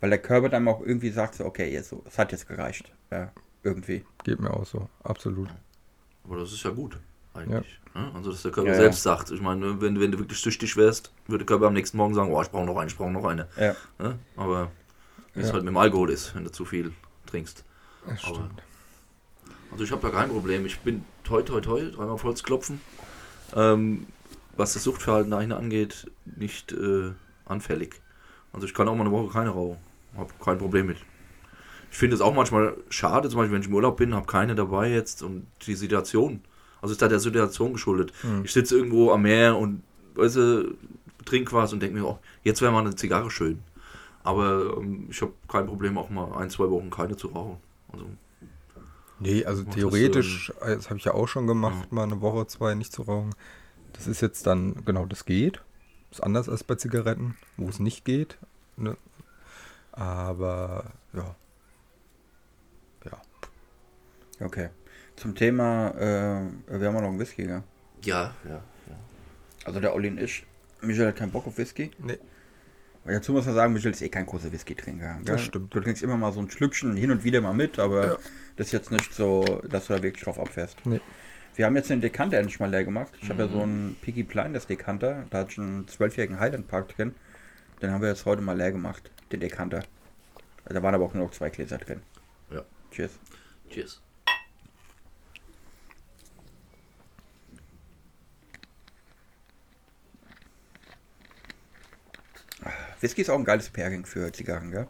Weil 0.00 0.10
der 0.10 0.20
Körper 0.20 0.48
dann 0.48 0.66
auch 0.68 0.80
irgendwie 0.80 1.10
sagt, 1.10 1.34
so, 1.36 1.44
okay, 1.44 1.72
jetzt, 1.72 1.90
so, 1.90 2.02
es 2.06 2.18
hat 2.18 2.32
jetzt 2.32 2.48
gereicht. 2.48 2.92
Ja, 3.10 3.32
irgendwie. 3.62 4.04
Geht 4.24 4.40
mir 4.40 4.50
auch 4.52 4.66
so, 4.66 4.88
absolut. 5.04 5.48
Aber 6.24 6.38
das 6.38 6.52
ist 6.52 6.62
ja 6.64 6.70
gut, 6.70 6.98
eigentlich. 7.34 7.78
Ja. 7.94 8.10
Also, 8.14 8.30
dass 8.32 8.42
der 8.42 8.52
Körper 8.52 8.70
Ja, 8.70 8.76
selbst 8.76 9.02
sagt. 9.02 9.30
Ich 9.30 9.40
meine, 9.40 9.80
wenn, 9.80 10.00
wenn 10.00 10.12
du 10.12 10.18
wirklich 10.18 10.38
süchtig 10.40 10.76
wärst, 10.76 11.12
würde 11.26 11.44
der 11.44 11.46
Körper 11.46 11.66
am 11.66 11.74
nächsten 11.74 11.96
Morgen 11.96 12.14
sagen, 12.14 12.32
oh, 12.32 12.40
ich 12.42 12.50
brauche 12.50 12.64
noch 12.66 12.76
eine, 12.76 12.88
ich 12.90 12.96
brauche 12.96 13.10
noch 13.10 13.24
eine. 13.24 13.48
Ja? 13.58 13.74
Aber 14.36 14.70
wie 15.34 15.40
es 15.40 15.52
halt 15.52 15.62
mit 15.64 15.72
dem 15.72 15.76
Alkohol 15.76 16.10
ist, 16.10 16.34
wenn 16.34 16.44
du 16.44 16.50
zu 16.52 16.64
viel 16.64 16.92
trinkst. 17.26 17.64
Das 18.06 18.24
Aber- 18.24 18.34
stimmt. 18.34 18.62
Also 19.70 19.84
ich 19.84 19.90
habe 19.90 20.02
da 20.02 20.10
kein 20.10 20.28
Problem. 20.28 20.66
Ich 20.66 20.78
bin 20.80 21.02
toi 21.24 21.40
toi 21.42 21.60
toi, 21.60 21.80
dreimal 21.90 22.10
auf 22.10 22.24
Holz 22.24 22.42
klopfen. 22.42 22.80
Ähm, 23.54 24.06
was 24.56 24.74
das 24.74 24.84
Suchtverhalten 24.84 25.30
dahin 25.30 25.52
angeht, 25.52 26.10
nicht 26.26 26.72
äh, 26.72 27.12
anfällig. 27.46 28.00
Also 28.52 28.66
ich 28.66 28.74
kann 28.74 28.86
auch 28.88 28.94
mal 28.94 29.02
eine 29.06 29.10
Woche 29.12 29.32
keine 29.32 29.48
rauchen. 29.50 29.78
Hab 30.16 30.38
kein 30.44 30.58
Problem 30.58 30.86
mit. 30.88 30.98
Ich 31.90 31.96
finde 31.96 32.14
es 32.16 32.20
auch 32.20 32.34
manchmal 32.34 32.74
schade, 32.90 33.30
zum 33.30 33.38
Beispiel 33.38 33.54
wenn 33.54 33.62
ich 33.62 33.68
im 33.68 33.74
Urlaub 33.74 33.96
bin, 33.96 34.14
habe 34.14 34.26
keine 34.26 34.54
dabei 34.54 34.90
jetzt 34.90 35.22
und 35.22 35.46
die 35.66 35.74
Situation. 35.74 36.42
Also 36.82 36.92
ist 36.92 37.00
da 37.00 37.08
der 37.08 37.20
Situation 37.20 37.72
geschuldet. 37.72 38.12
Hm. 38.20 38.44
Ich 38.44 38.52
sitze 38.52 38.76
irgendwo 38.76 39.12
am 39.12 39.22
Meer 39.22 39.56
und 39.56 39.82
weißt 40.14 40.36
du, 40.36 40.74
trink 41.24 41.52
was 41.52 41.72
und 41.72 41.80
denke 41.80 41.98
mir, 41.98 42.04
oh, 42.04 42.18
jetzt 42.42 42.60
wäre 42.60 42.72
mal 42.72 42.80
eine 42.80 42.94
Zigarre 42.94 43.30
schön. 43.30 43.62
Aber 44.24 44.76
ähm, 44.78 45.06
ich 45.10 45.22
habe 45.22 45.32
kein 45.48 45.66
Problem, 45.66 45.96
auch 45.96 46.10
mal 46.10 46.32
ein, 46.36 46.50
zwei 46.50 46.68
Wochen 46.68 46.90
keine 46.90 47.16
zu 47.16 47.28
rauchen. 47.28 47.56
Also 47.92 48.06
Nee, 49.22 49.44
also 49.44 49.62
das, 49.62 49.76
theoretisch, 49.76 50.52
äh, 50.62 50.74
das 50.74 50.90
habe 50.90 50.98
ich 50.98 51.04
ja 51.04 51.14
auch 51.14 51.28
schon 51.28 51.46
gemacht, 51.46 51.92
mal 51.92 52.02
eine 52.02 52.20
Woche, 52.20 52.48
zwei 52.48 52.74
nicht 52.74 52.92
zu 52.92 53.02
rauchen. 53.02 53.32
Das 53.92 54.08
ist 54.08 54.20
jetzt 54.20 54.46
dann, 54.48 54.84
genau, 54.84 55.06
das 55.06 55.24
geht. 55.24 55.62
Ist 56.10 56.22
anders 56.22 56.48
als 56.48 56.64
bei 56.64 56.74
Zigaretten, 56.74 57.36
wo 57.56 57.68
es 57.68 57.78
nicht 57.78 58.04
geht. 58.04 58.38
Ne? 58.76 58.96
Aber 59.92 60.92
ja. 61.12 61.36
Ja. 63.04 63.22
Okay. 64.44 64.70
Zum 65.16 65.34
Thema, 65.34 65.90
äh, 65.90 66.78
wir 66.80 66.88
haben 66.88 66.94
ja 66.94 67.00
noch 67.00 67.08
einen 67.08 67.18
Whisky, 67.18 67.44
gell? 67.46 67.62
ja, 68.04 68.34
ja, 68.44 68.50
ja. 68.50 68.96
Also 69.64 69.78
der 69.80 69.94
Olli 69.94 70.08
und 70.08 70.18
ich. 70.18 70.44
Michael 70.80 71.08
hat 71.08 71.16
keinen 71.16 71.30
Bock 71.30 71.46
auf 71.46 71.58
Whisky. 71.58 71.90
Nee. 71.98 72.18
Weil 73.04 73.14
dazu 73.14 73.32
muss 73.32 73.46
man 73.46 73.54
sagen, 73.54 73.72
Michael 73.72 73.92
ist 73.92 74.02
eh 74.02 74.08
kein 74.08 74.26
großer 74.26 74.50
Whisky-Trinker. 74.50 75.20
Das 75.24 75.42
stimmt. 75.42 75.74
Du 75.74 75.80
trinkst 75.80 76.02
immer 76.02 76.16
mal 76.16 76.32
so 76.32 76.40
ein 76.40 76.50
Schlückchen 76.50 76.96
hin 76.96 77.10
und 77.10 77.24
wieder 77.24 77.40
mal 77.40 77.52
mit, 77.52 77.78
aber 77.78 78.06
Ja. 78.06 78.16
das 78.56 78.68
ist 78.68 78.72
jetzt 78.72 78.90
nicht 78.90 79.12
so, 79.12 79.42
dass 79.68 79.86
du 79.86 79.94
da 79.94 80.02
wirklich 80.02 80.22
drauf 80.24 80.38
abfährst. 80.38 80.84
Nee. 80.86 81.00
Wir 81.54 81.66
haben 81.66 81.76
jetzt 81.76 81.90
den 81.90 82.00
Dekanter 82.00 82.38
endlich 82.38 82.58
mal 82.60 82.70
leer 82.70 82.84
gemacht. 82.84 83.12
Ich 83.20 83.28
habe 83.28 83.42
ja 83.42 83.48
so 83.48 83.62
einen 83.62 83.96
Piggy 84.02 84.22
Blinders 84.22 84.66
Dekanter. 84.66 85.26
Da 85.30 85.38
hatte 85.40 85.50
ich 85.52 85.58
einen 85.58 85.86
zwölfjährigen 85.86 86.40
Highland 86.40 86.66
Park 86.68 86.96
drin. 86.96 87.14
Den 87.82 87.90
haben 87.90 88.00
wir 88.00 88.08
jetzt 88.08 88.24
heute 88.24 88.40
mal 88.40 88.56
leer 88.56 88.72
gemacht, 88.72 89.10
den 89.32 89.40
Dekanter. 89.40 89.82
Da 90.64 90.82
waren 90.82 90.94
aber 90.94 91.04
auch 91.04 91.14
nur 91.14 91.24
noch 91.26 91.32
zwei 91.32 91.50
Gläser 91.50 91.78
drin. 91.78 92.00
Ja. 92.50 92.62
Cheers. 92.90 93.12
Cheers. 93.68 94.00
Whisky 103.02 103.22
ist 103.22 103.30
auch 103.30 103.38
ein 103.38 103.44
geiles 103.44 103.68
Pairing 103.68 104.06
für 104.06 104.32
Zigarren, 104.32 104.70
gell? 104.70 104.86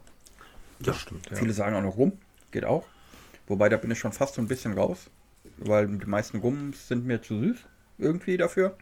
Ja, 0.81 0.93
stimmt. 0.93 1.29
Ja. 1.29 1.35
Viele 1.35 1.53
sagen 1.53 1.75
auch 1.75 1.81
noch 1.81 1.97
Rum, 1.97 2.13
geht 2.51 2.63
auch. 2.63 2.85
Wobei 3.47 3.69
da 3.69 3.77
bin 3.77 3.91
ich 3.91 3.99
schon 3.99 4.13
fast 4.13 4.35
so 4.35 4.41
ein 4.41 4.47
bisschen 4.47 4.73
raus, 4.73 5.09
weil 5.57 5.87
die 5.87 6.05
meisten 6.05 6.37
Rums 6.37 6.87
sind 6.87 7.05
mir 7.05 7.21
zu 7.21 7.39
süß 7.39 7.57
irgendwie 7.97 8.37
dafür. 8.37 8.77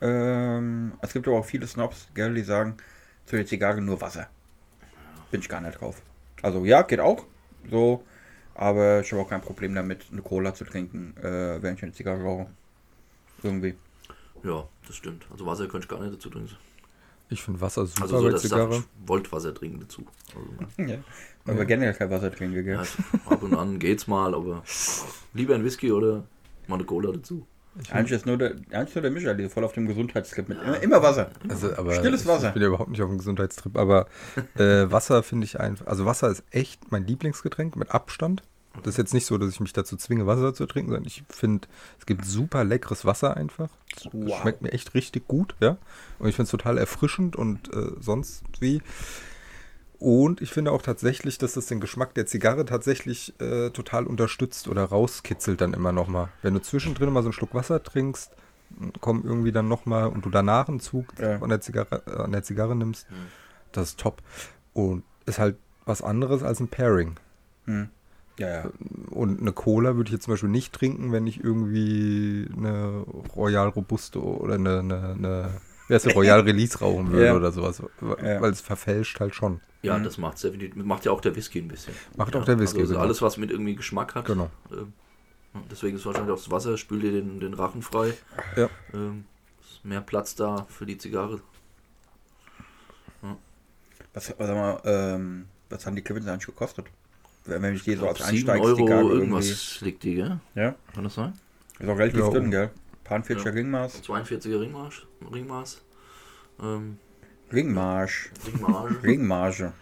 Ähm, 0.00 0.94
es 1.02 1.12
gibt 1.12 1.28
aber 1.28 1.38
auch 1.38 1.44
viele 1.44 1.66
Snobs, 1.66 2.08
gell, 2.14 2.34
die 2.34 2.42
sagen 2.42 2.76
zu 3.26 3.36
der 3.36 3.46
Zigarre 3.46 3.80
nur 3.80 4.00
Wasser. 4.00 4.28
Bin 5.30 5.40
ich 5.40 5.48
gar 5.48 5.60
nicht 5.60 5.80
drauf. 5.80 6.02
Also 6.42 6.64
ja, 6.64 6.82
geht 6.82 7.00
auch. 7.00 7.26
So, 7.70 8.04
aber 8.54 9.00
ich 9.00 9.12
habe 9.12 9.22
auch 9.22 9.28
kein 9.28 9.42
Problem 9.42 9.74
damit, 9.74 10.06
eine 10.10 10.22
Cola 10.22 10.54
zu 10.54 10.64
trinken, 10.64 11.14
äh, 11.18 11.62
während 11.62 11.78
ich 11.78 11.82
eine 11.82 11.92
Zigarre 11.92 12.22
rauche. 12.22 12.46
Irgendwie. 13.42 13.76
Ja, 14.42 14.66
das 14.86 14.96
stimmt. 14.96 15.26
Also 15.30 15.44
Wasser 15.44 15.68
könnte 15.68 15.84
ich 15.84 15.88
gar 15.88 16.00
nicht 16.00 16.14
dazu 16.14 16.30
trinken. 16.30 16.56
Ich 17.30 17.42
finde 17.42 17.60
Wasser 17.60 17.86
super 17.86 18.02
Also 18.02 18.18
so, 18.18 18.24
bei 18.24 18.30
dass 18.32 18.44
ich 18.44 18.50
Zigarre. 18.50 18.76
ich 18.76 19.08
wollte 19.08 19.32
Wasser 19.32 19.54
trinken 19.54 19.80
dazu. 19.80 20.04
Also, 20.34 20.88
Ja. 20.90 20.98
Weil 21.44 21.56
wir 21.58 21.64
generell 21.64 21.94
kein 21.94 22.10
Wasser 22.10 22.30
trinken, 22.30 22.64
gell? 22.64 22.74
ja, 22.74 22.82
ab 23.26 23.42
und 23.42 23.54
an 23.54 23.78
geht's 23.78 24.06
mal, 24.06 24.34
aber 24.34 24.62
lieber 25.32 25.54
ein 25.54 25.64
Whisky 25.64 25.90
oder 25.90 26.24
mal 26.66 26.76
eine 26.76 26.84
Cola 26.84 27.12
dazu. 27.12 27.46
Eigentlich 27.90 28.12
ist 28.12 28.26
nur 28.26 28.36
der, 28.36 28.56
eigentlich 28.72 28.94
nur 28.96 29.02
der 29.02 29.10
Michael, 29.12 29.36
der 29.36 29.48
voll 29.48 29.64
auf 29.64 29.72
dem 29.72 29.86
Gesundheitstrip 29.86 30.48
mit 30.48 30.60
immer, 30.60 30.82
immer 30.82 31.02
Wasser. 31.02 31.30
Also, 31.48 31.72
aber 31.76 31.94
Stilles 31.94 32.26
Wasser. 32.26 32.48
Ich 32.48 32.54
bin 32.54 32.62
ja 32.62 32.68
überhaupt 32.68 32.90
nicht 32.90 33.00
auf 33.00 33.08
dem 33.08 33.18
Gesundheitstrip, 33.18 33.78
aber 33.78 34.06
äh, 34.56 34.62
Wasser 34.90 35.22
finde 35.22 35.44
ich 35.44 35.60
einfach. 35.60 35.86
Also 35.86 36.04
Wasser 36.04 36.28
ist 36.30 36.42
echt 36.50 36.90
mein 36.90 37.06
Lieblingsgetränk 37.06 37.76
mit 37.76 37.92
Abstand. 37.92 38.42
Das 38.78 38.94
ist 38.94 38.98
jetzt 38.98 39.14
nicht 39.14 39.26
so, 39.26 39.36
dass 39.36 39.50
ich 39.50 39.60
mich 39.60 39.72
dazu 39.72 39.96
zwinge, 39.96 40.26
Wasser 40.26 40.54
zu 40.54 40.64
trinken, 40.66 40.90
sondern 40.92 41.06
ich 41.06 41.24
finde, 41.28 41.66
es 41.98 42.06
gibt 42.06 42.24
super 42.24 42.62
leckeres 42.64 43.04
Wasser 43.04 43.36
einfach. 43.36 43.68
Es 43.96 44.08
Wow. 44.12 44.40
Schmeckt 44.40 44.62
mir 44.62 44.72
echt 44.72 44.94
richtig 44.94 45.26
gut, 45.26 45.54
ja. 45.60 45.76
Und 46.18 46.28
ich 46.28 46.36
finde 46.36 46.44
es 46.44 46.50
total 46.50 46.78
erfrischend 46.78 47.34
und 47.36 47.72
äh, 47.74 47.92
sonst 48.00 48.44
wie. 48.60 48.80
Und 49.98 50.40
ich 50.40 50.50
finde 50.52 50.72
auch 50.72 50.80
tatsächlich, 50.82 51.36
dass 51.36 51.54
das 51.54 51.66
den 51.66 51.80
Geschmack 51.80 52.14
der 52.14 52.24
Zigarre 52.26 52.64
tatsächlich 52.64 53.38
äh, 53.40 53.70
total 53.70 54.06
unterstützt 54.06 54.66
oder 54.68 54.84
rauskitzelt 54.84 55.60
dann 55.60 55.74
immer 55.74 55.92
nochmal. 55.92 56.28
Wenn 56.40 56.54
du 56.54 56.62
zwischendrin 56.62 57.12
mal 57.12 57.22
so 57.22 57.26
einen 57.28 57.32
Schluck 57.34 57.52
Wasser 57.54 57.82
trinkst, 57.82 58.30
kommen 59.00 59.24
irgendwie 59.24 59.52
dann 59.52 59.68
nochmal 59.68 60.06
und 60.08 60.24
du 60.24 60.30
danach 60.30 60.68
einen 60.68 60.80
Zug 60.80 61.06
Ja. 61.18 61.42
an, 61.42 61.48
der 61.50 61.60
Zigarre, 61.60 62.02
äh, 62.06 62.22
an 62.22 62.32
der 62.32 62.42
Zigarre 62.44 62.74
nimmst, 62.76 63.06
das 63.72 63.90
ist 63.90 64.00
top. 64.00 64.22
Und 64.72 65.02
ist 65.26 65.38
halt 65.38 65.56
was 65.84 66.00
anderes 66.02 66.42
als 66.42 66.60
ein 66.60 66.68
Pairing. 66.68 67.16
Hm. 67.66 67.90
Ja, 68.40 68.48
ja. 68.48 68.70
Und 69.10 69.40
eine 69.40 69.52
Cola 69.52 69.96
würde 69.96 70.08
ich 70.08 70.12
jetzt 70.14 70.24
zum 70.24 70.32
Beispiel 70.32 70.48
nicht 70.48 70.72
trinken, 70.72 71.12
wenn 71.12 71.26
ich 71.26 71.44
irgendwie 71.44 72.48
eine 72.56 73.04
Royal 73.36 73.68
Robusto 73.68 74.20
oder 74.20 74.54
eine, 74.54 74.78
eine, 74.78 75.08
eine 75.10 75.50
wie 75.88 75.94
heißt 75.94 76.06
die, 76.06 76.10
Royal 76.12 76.40
Release 76.40 76.78
rauchen 76.78 77.10
würde 77.12 77.26
Ja. 77.26 77.36
oder 77.36 77.52
sowas. 77.52 77.82
Weil 78.00 78.24
Ja. 78.42 78.48
es 78.48 78.60
verfälscht 78.62 79.20
halt 79.20 79.34
schon. 79.34 79.60
Ja, 79.82 79.98
Mhm. 79.98 80.04
das 80.04 80.16
macht's 80.16 80.40
definitiv. 80.40 80.82
Macht 80.84 81.04
ja 81.04 81.12
auch 81.12 81.20
der 81.20 81.36
Whisky 81.36 81.58
ein 81.58 81.68
bisschen. 81.68 81.94
Macht 82.16 82.34
ja, 82.34 82.40
auch 82.40 82.44
der 82.46 82.58
Whisky, 82.58 82.80
Also 82.80 82.92
genau. 82.94 83.04
alles, 83.04 83.20
was 83.20 83.36
mit 83.36 83.50
irgendwie 83.50 83.74
Geschmack 83.76 84.14
hat. 84.14 84.24
Genau. 84.24 84.50
ja, 84.70 84.78
deswegen 85.70 85.96
ist 85.96 86.06
wahrscheinlich 86.06 86.32
auch 86.32 86.36
das 86.38 86.50
Wasser, 86.50 86.78
spült 86.78 87.02
dir 87.02 87.12
den, 87.12 87.40
den 87.40 87.52
Rachen 87.54 87.82
frei. 87.82 88.14
Ja. 88.56 88.70
Ähm, 88.94 89.24
ist 89.60 89.84
mehr 89.84 90.00
Platz 90.00 90.34
da 90.34 90.64
für 90.70 90.86
die 90.86 90.96
Zigarre. 90.96 91.40
Was, 94.14 94.34
was, 94.38 94.48
sag 94.48 94.56
mal, 94.56 94.80
ähm, 94.84 95.46
was 95.68 95.86
haben 95.86 95.94
die 95.94 96.02
Clippins 96.02 96.26
eigentlich 96.26 96.46
gekostet? 96.46 96.86
Wenn 97.44 97.74
ich 97.74 97.82
die 97.84 97.94
so 97.94 98.06
als 98.08 98.18
7 98.18 98.28
Einsteigszigarre 98.30 98.90
Euro 98.98 99.08
irgendwie... 99.14 99.30
irgendwas 99.34 99.80
liegt 99.80 100.02
die, 100.02 100.14
gell? 100.16 100.40
Ja, 100.54 100.74
Kann 100.94 101.04
das 101.04 101.14
sein? 101.14 101.32
ist 101.78 101.88
auch 101.88 101.98
relativ 101.98 102.20
Ja. 102.20 102.30
dünn, 102.30 102.50
gell? 102.50 102.70
Paar 103.04 103.18
40er 103.20 103.44
Ja. 103.46 103.50
Ringmaß. 103.52 104.02
42er 104.04 104.60
Ringmaß. 104.60 104.94
Ringmaß. 105.32 105.82
Ähm, 106.62 106.98
Ringmarsch. 107.52 108.30
Ringmarge. 108.46 108.96
Ringmarge. 109.02 109.72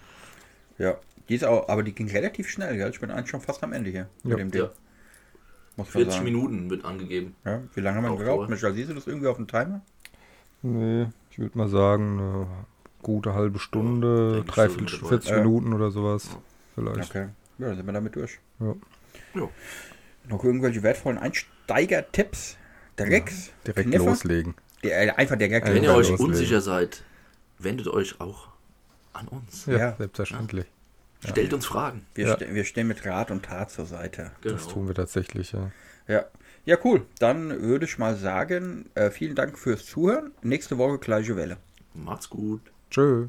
Ja, 0.78 0.96
die 1.28 1.34
ist 1.34 1.44
auch, 1.44 1.68
aber 1.68 1.82
die 1.82 1.92
ging 1.92 2.08
relativ 2.08 2.48
schnell, 2.48 2.76
gell? 2.76 2.90
Ich 2.90 3.00
bin 3.00 3.10
eigentlich 3.10 3.28
schon 3.30 3.40
fast 3.40 3.62
am 3.64 3.72
Ende 3.72 3.90
hier 3.90 4.08
Ja. 4.22 4.30
mit 4.30 4.38
dem 4.38 4.50
Ding. 4.50 4.62
Ja. 4.62 4.70
Muss 5.76 5.86
man 5.88 5.92
40 6.04 6.12
sagen. 6.14 6.24
Minuten 6.24 6.70
wird 6.70 6.84
angegeben. 6.84 7.34
Ja, 7.44 7.60
wie 7.74 7.80
lange 7.80 8.02
haben 8.02 8.18
wir 8.18 8.24
voll. 8.26 8.48
Michael, 8.48 8.74
siehst 8.74 8.90
du 8.90 8.94
das 8.94 9.06
irgendwie 9.06 9.26
auf 9.28 9.36
dem 9.36 9.46
Timer? 9.46 9.80
Nee, 10.62 11.06
ich 11.30 11.38
würde 11.38 11.56
mal 11.58 11.68
sagen, 11.68 12.18
eine 12.18 12.46
gute 13.02 13.34
halbe 13.34 13.58
Stunde, 13.58 14.42
ich, 14.46 14.50
dreiviertel, 14.52 14.88
so 14.88 14.96
mit 15.02 15.08
40 15.08 15.30
dabei. 15.30 15.42
Minuten 15.44 15.72
oder 15.72 15.90
sowas. 15.90 16.30
Vielleicht. 16.74 17.10
Okay. 17.10 17.28
Ja, 17.58 17.66
dann 17.68 17.76
sind 17.76 17.86
wir 17.86 17.92
damit 17.92 18.14
durch. 18.16 18.38
Ja. 18.60 18.74
Ja. 19.34 19.48
Noch 20.28 20.44
irgendwelche 20.44 20.82
wertvollen 20.82 21.18
Einsteiger-Tipps? 21.18 22.56
Drecks? 22.96 23.50
Direkt 23.66 23.88
Kniffe? 23.90 24.04
loslegen. 24.06 24.54
Der, 24.82 25.02
äh, 25.02 25.10
einfach 25.12 25.36
der 25.36 25.50
Wenn 25.50 25.74
Wenn 25.74 25.82
ihr 25.84 25.90
Ja, 25.90 25.94
euch 25.96 26.08
loslegen. 26.10 26.32
unsicher 26.34 26.60
seid, 26.60 27.02
wendet 27.58 27.86
euch 27.88 28.20
auch 28.20 28.48
an 29.12 29.28
uns. 29.28 29.66
Ja, 29.66 29.78
Ja. 29.78 29.96
selbstverständlich. 29.96 30.66
Stellt 31.24 31.52
uns 31.52 31.66
Fragen. 31.66 32.06
Wir, 32.14 32.26
Ja. 32.28 32.36
ste 32.36 32.54
wir 32.54 32.64
stehen 32.64 32.86
mit 32.86 33.04
Rat 33.04 33.30
und 33.30 33.44
Tat 33.44 33.70
zur 33.70 33.86
Seite. 33.86 34.30
Genau. 34.42 34.54
Das 34.54 34.68
tun 34.68 34.86
wir 34.86 34.94
tatsächlich, 34.94 35.52
ja. 35.52 35.70
Ja. 36.06 36.24
Ja, 36.64 36.76
cool. 36.84 37.06
Dann 37.18 37.62
würde 37.62 37.86
ich 37.86 37.98
mal 37.98 38.14
sagen, 38.16 38.90
äh, 38.94 39.10
vielen 39.10 39.34
Dank 39.34 39.58
fürs 39.58 39.86
Zuhören. 39.86 40.32
Nächste 40.42 40.76
Woche 40.78 40.98
gleiche 40.98 41.34
Welle. 41.36 41.56
Macht's 41.94 42.28
gut. 42.28 42.60
Tschö. 42.90 43.26